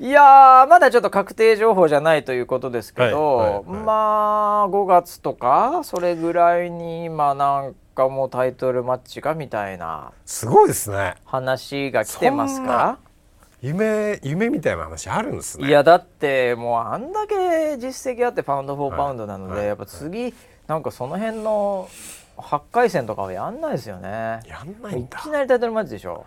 [0.00, 11.14] い、いやまだちょっと確定情報じゃないということですけど、はいはい、まあ5月とかそれぐらいに今なんかもうタイトルマッチかみたいなすごいですね。
[11.26, 12.98] 話が来てますか？
[13.62, 15.68] 夢夢みたいな話あるんですね。
[15.68, 19.60] いやだってもうあんだけ実績あってパウンド・フォー・パウンドなので、はい。
[19.60, 20.34] はい、やっぱ次
[20.66, 21.88] なんかその辺の
[22.36, 24.40] 8回戦とかはやんないですよね。
[24.46, 26.26] やんないいきなりタイトルマッチでしょ。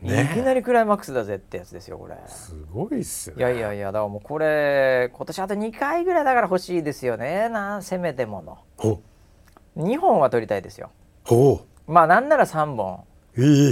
[0.00, 2.16] ね、いきなりクライマックスだぜってやつですよこれ。
[2.26, 7.48] すごいっすよ、ね、いやいやいやだからもうこれ今年あと2回ぐらいだから欲しいですよね。
[7.48, 8.58] なせめてもの。
[9.76, 10.90] 2本は取りたいですよ。
[11.86, 13.04] まあなんなら3本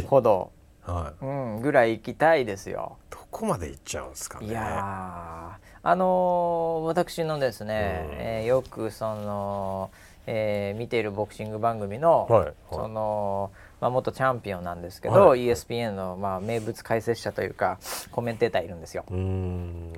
[0.08, 0.50] ほど、
[0.86, 1.28] はい、う
[1.58, 2.96] ん、ぐらい行きたいですよ。
[3.10, 4.46] どこまで行っちゃうんですかね。
[4.46, 9.90] いやあのー、私のですね、うん、えー、よくその、
[10.26, 13.50] えー、見ているボクシング番組の、はいはい、その。
[13.84, 17.78] まあ、元チャンピオンなんですけど、はい、ESPN の、まあ、名物解説者というか
[18.12, 19.04] コメンテーターいるんですよ。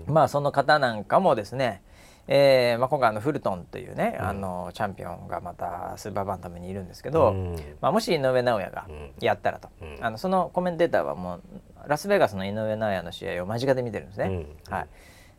[0.08, 1.82] まあその方なんかもですね、
[2.28, 8.88] えーまあ、今回あのフルトンというね、うん、あのチャンピオンがまたスーパーバンタムにいるんですけど、うん、まあ、もし井上尚弥が
[9.20, 11.42] やったらと、うん、あのそのコメンテーターはもう
[11.86, 14.46] ラスベガスの井上尚弥の試合を間近で見てるんですね。
[14.68, 14.86] はい。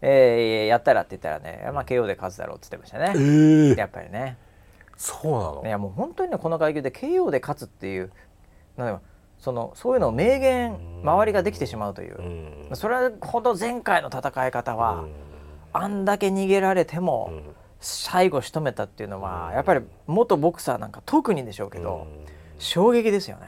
[0.01, 4.37] えー、やったらって言ったらね、まあ、KO で勝つだろうって言ってましたね、えー、やっぱりね。
[4.95, 5.63] そうなの？
[5.65, 8.11] いやもう本当にねこの階級で KO で勝つっていう
[8.77, 9.01] なん
[9.39, 15.05] そのそういうのを明言周りができてしまうという、それほど前回の戦い方は、
[15.73, 17.31] あんだけ逃げられても、
[17.79, 22.07] 最後仕留めたっていうのは、やっぱり元ボクサーなんか特にでしょうけど、
[22.59, 23.47] 衝撃ですよね。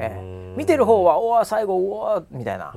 [0.00, 2.74] えー、見てる方は「おわ最後うわ」みたいな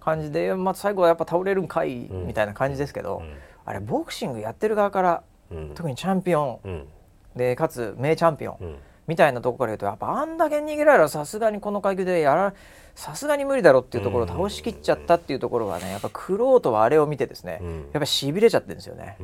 [0.00, 3.22] 感じで、まあ、最後はやっぱ倒れるんかいみたいな感じですけど、
[3.64, 5.22] あれボクシングやってる側から、
[5.74, 6.86] 特にチャンピオン、
[7.36, 8.76] でかつ名チャンピオン、
[9.08, 12.54] みたいなとこから言うとやっぱあんだけ逃げられたらさすがにこの階級でやら
[12.94, 17.60] さすがに無理だろっていうところを倒しきっちゃったっていうところはねやっぱクロートはあれを見てですね、
[17.92, 19.16] やっぱしびれちゃってるんですよね。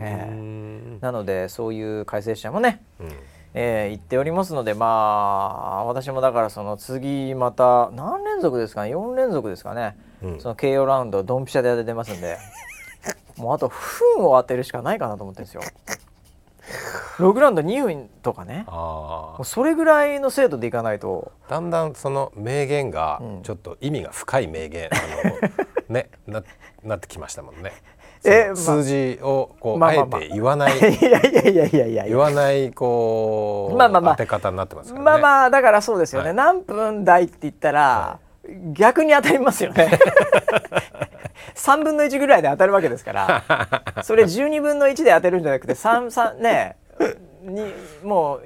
[0.00, 2.80] えー、なのでそういう解説者もね、
[3.54, 12.38] えー、言っておりますのでまあ私もだからその次また何連続ですかね？4連続ですかね、うん、その KO ラウンドドンピシャで出ますんで。
[13.38, 15.62] もうあと糞を当てるしかないかなと思ってるんですよ。
[17.18, 18.64] 6ラウンド2分とかね。
[18.68, 21.32] もうそれぐらいの精度でいかないと。
[21.48, 25.48] だんだんその名言がちょっと意味が深い名言、うん、あの
[25.88, 26.42] ねな
[26.84, 27.72] なってきましたもんね。
[28.24, 32.04] え数字をこう、まあまあまあ、あえて言わない いやいやいやいやいや。
[32.06, 35.04] 言わないこう、まあまあまあ、当て方になってますからね。
[35.04, 39.98] まあまあだからそうですよね、はい、何分台って言ったら、はい、逆に当たりますよね
[41.54, 43.44] 3分の1ぐらいで当たるわけですから。
[44.02, 46.76] それ12分の1で当てるんじゃなくて3三ね
[47.42, 47.72] に
[48.02, 48.42] もう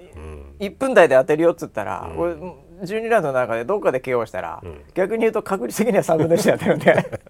[0.59, 7.21] 1分台で当てるよっつったら、うん、12ラウンドの中でどっかで KO したら、うん、逆に言うと確率的には3分の1で当てるんで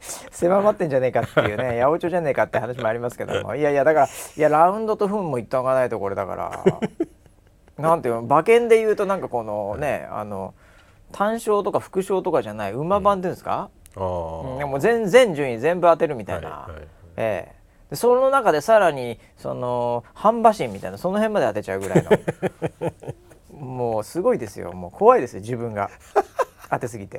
[0.30, 3.54] 狭まってんじゃねえかっていうね 八百長じゃねえかって話もありますけども。
[3.54, 6.64] いやいやだからいやラウンドと分もいったおかないとこれだから
[7.78, 10.54] なんていうの馬券で言うとなんかこのねあの
[11.14, 16.82] 単勝とか副賞とかじゃない馬番っていうんですか、うん、でも全全順位全部当てるみたいな、はいはい、
[17.16, 17.54] ええ。
[17.90, 22.10] でその中でさらにその半馬身みたいなその辺まで当てちゃうぐらいの。
[23.56, 24.72] もうすごいですよ。
[24.72, 25.88] もう怖いですよ自分が。
[26.68, 27.18] 当てすぎて。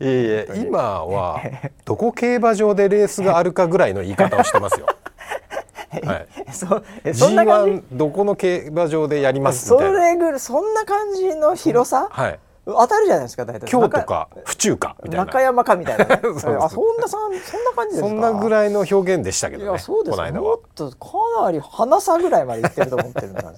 [0.00, 1.40] いえいえ今は
[1.84, 4.86] どこ競馬場でレースがあるかぐらいの言い方をしてますよ。
[6.04, 6.82] はい、そ
[7.14, 7.82] そんな感じ？
[7.92, 9.72] どこの競馬場でやります？
[9.72, 9.98] みたいな。
[9.98, 13.66] それぐらいそんな感じの広さ、はい、当たるじゃないですか大体。
[13.66, 15.24] 京都か府中かみたいな。
[15.26, 16.20] 中山かみたいな、 ね、
[16.60, 17.38] あそんなそんな
[17.74, 18.08] 感じですか？
[18.08, 20.96] そんなぐらいの表現でしたけど、ね、いやそうですもっとか
[21.42, 23.52] なり鼻差ぐらいまでいってると思ってるんだ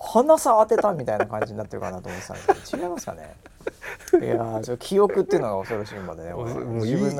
[0.00, 3.34] 鼻差当てたみたいな感じになってるかなと思ってたんですけど違いますかね？
[4.22, 6.34] いやそ記憶っていうのが恐ろしいまでね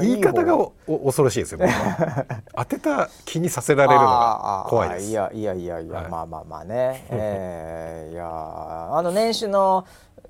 [0.03, 0.69] 言い方が。
[0.87, 1.61] 恐ろしいですよ
[2.55, 5.07] 当てた気にさせられるのが怖いです。
[5.07, 9.87] いやいやいやいや、はい、まあまあまあね、えー、いやあの年始の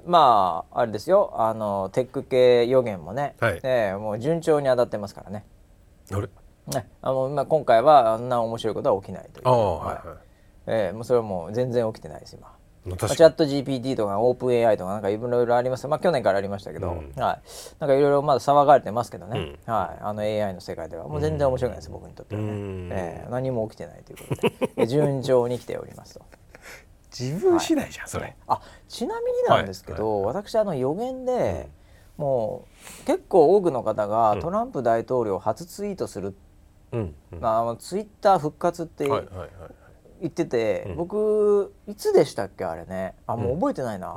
[0.06, 1.32] まああれですよ。
[1.36, 5.44] あのテック系予言もね、はい、えー、もう順調に当たってますからね。
[6.12, 6.28] あれ？
[6.66, 10.16] ね、あのまあ、今回はあんな面白いことは起きないという、はいはい。
[10.66, 12.50] えー、もうそれはもう全然起きてないです今。
[12.84, 15.88] チャット GPT とかオープン AI とかなんかいろいろあります。
[15.88, 21.08] まあ去年からありましたけど、うん、はい、なんかいろいろまだ騒がれてますけどね、うん、はい、あの AI の世界では。
[21.08, 26.22] もう全然面白くないです、うん、僕にとってはね、えー、何も起きてないということで順調に来ておりますと。
[27.18, 31.68] 自分次第じゃん、はい、それあちなみになんですけど、私あの予言で、
[32.16, 32.66] も
[33.02, 36.34] う結構多くの方がトランプ大統領初ツイートする、
[36.92, 39.20] うんうん、あツイッター復活って言
[40.28, 43.14] ってて、僕いつでしたっけあれね。
[43.26, 44.16] あもう覚えてないな。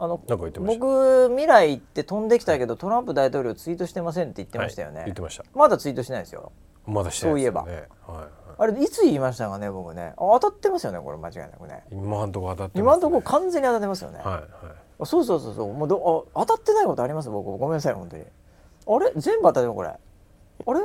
[0.00, 5.44] あの僕未来行って飛んできたけどトランプ大統領ツイートしてませんって言ってましたよね、言ってました。
[5.54, 6.52] まだツイートしてないですよ。
[6.86, 10.14] まだしてない、ね、そういえば、はいあれいつ言いましたかね僕ね。
[10.18, 11.84] 当たってますよねこれ間違いなくね。
[11.92, 14.18] 今のとこ当たって、ね、今のとこ完全に当たってますよね。
[14.18, 15.06] はいはい。
[15.06, 15.72] そうそうそうそう。
[15.72, 17.30] もうどあ当たってないことあります？
[17.30, 18.24] 僕ごめんなさい本当に。
[18.24, 19.12] あれ？
[19.16, 19.88] 全部当たるよこれ。
[19.88, 19.98] あ
[20.74, 20.80] れ？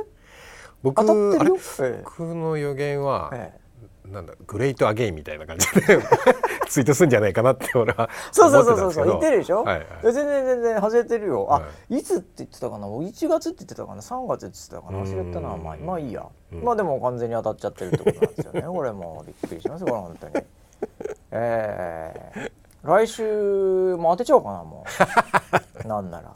[0.82, 3.60] 僕当たってるよ、ええ、僕の予言は、ええ
[4.06, 5.98] なんだグレートアゲインみたいな感じで
[6.68, 11.46] ツイートするんじゃないかなって俺はそうそうそうそう言ってるでしょ、はいはい、全然全然外れてるよ。
[11.50, 14.98] あ、はい、いつって言ってたかな？1月って言ってたかな？3月って言ってたかな？
[14.98, 15.56] 忘れたな。
[15.56, 18.62] まあまあいいや、うん、まあでも完全に当たっちゃってるってことなんですよね。
[18.68, 20.44] これもびっくりしますこれ本当に。
[21.30, 24.84] えー、来週も当てちゃおうかなも
[25.84, 25.88] う。
[25.88, 26.32] なんなら。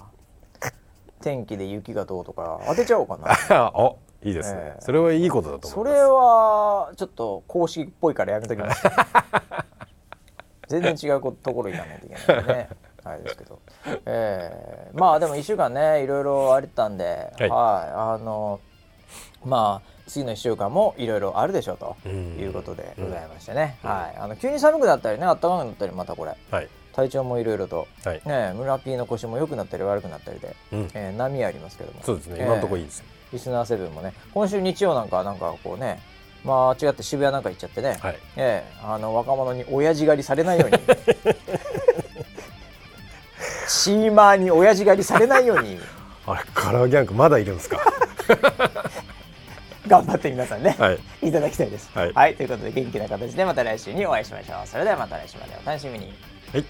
[1.21, 3.19] 天気で雪がどうとか当てちゃおうか
[3.51, 3.71] な。
[3.75, 8.83] おいいですね、えー、それはいいことだとそれはちょっと公式っぽいからやめときます。
[10.69, 12.69] 全然違うところ行かないといけないね。
[13.05, 13.59] あ れですけど、
[14.05, 18.61] えー、まあでも1週間ねいろいろあったんで、はい、はい、あの
[19.45, 32.01] まあ次の1週間もいろいろあるでしょうということでございましてね、うん、はい、あの急に寒くなったりね暖かくなったりまたこれ、はい、体調もいろいろと、はい、ね村ピーの腰も良くなったり悪くなったりで、うん、えー、波ありますけども。
[32.03, 32.45] そうですね。
[32.45, 36.01] 今のところいいですよ、えーリスナーセブンもね今週日曜なんかなんかこうね
[36.45, 40.79] まあ違って渋谷なんか行っちゃってね、はい、ええあの若者に親父狩りされないように
[43.69, 45.79] シーマーに親父狩りされないように
[46.27, 47.79] あれカラーギャングまだいるんですか？
[49.87, 54.67] 頑張って皆さんね、はい、いただきたいです、はい、はい、ということで元気な形でまた来週にお会いしましょう。
[54.67, 56.13] それではまた来週までお楽しみに。
[56.53, 56.65] はい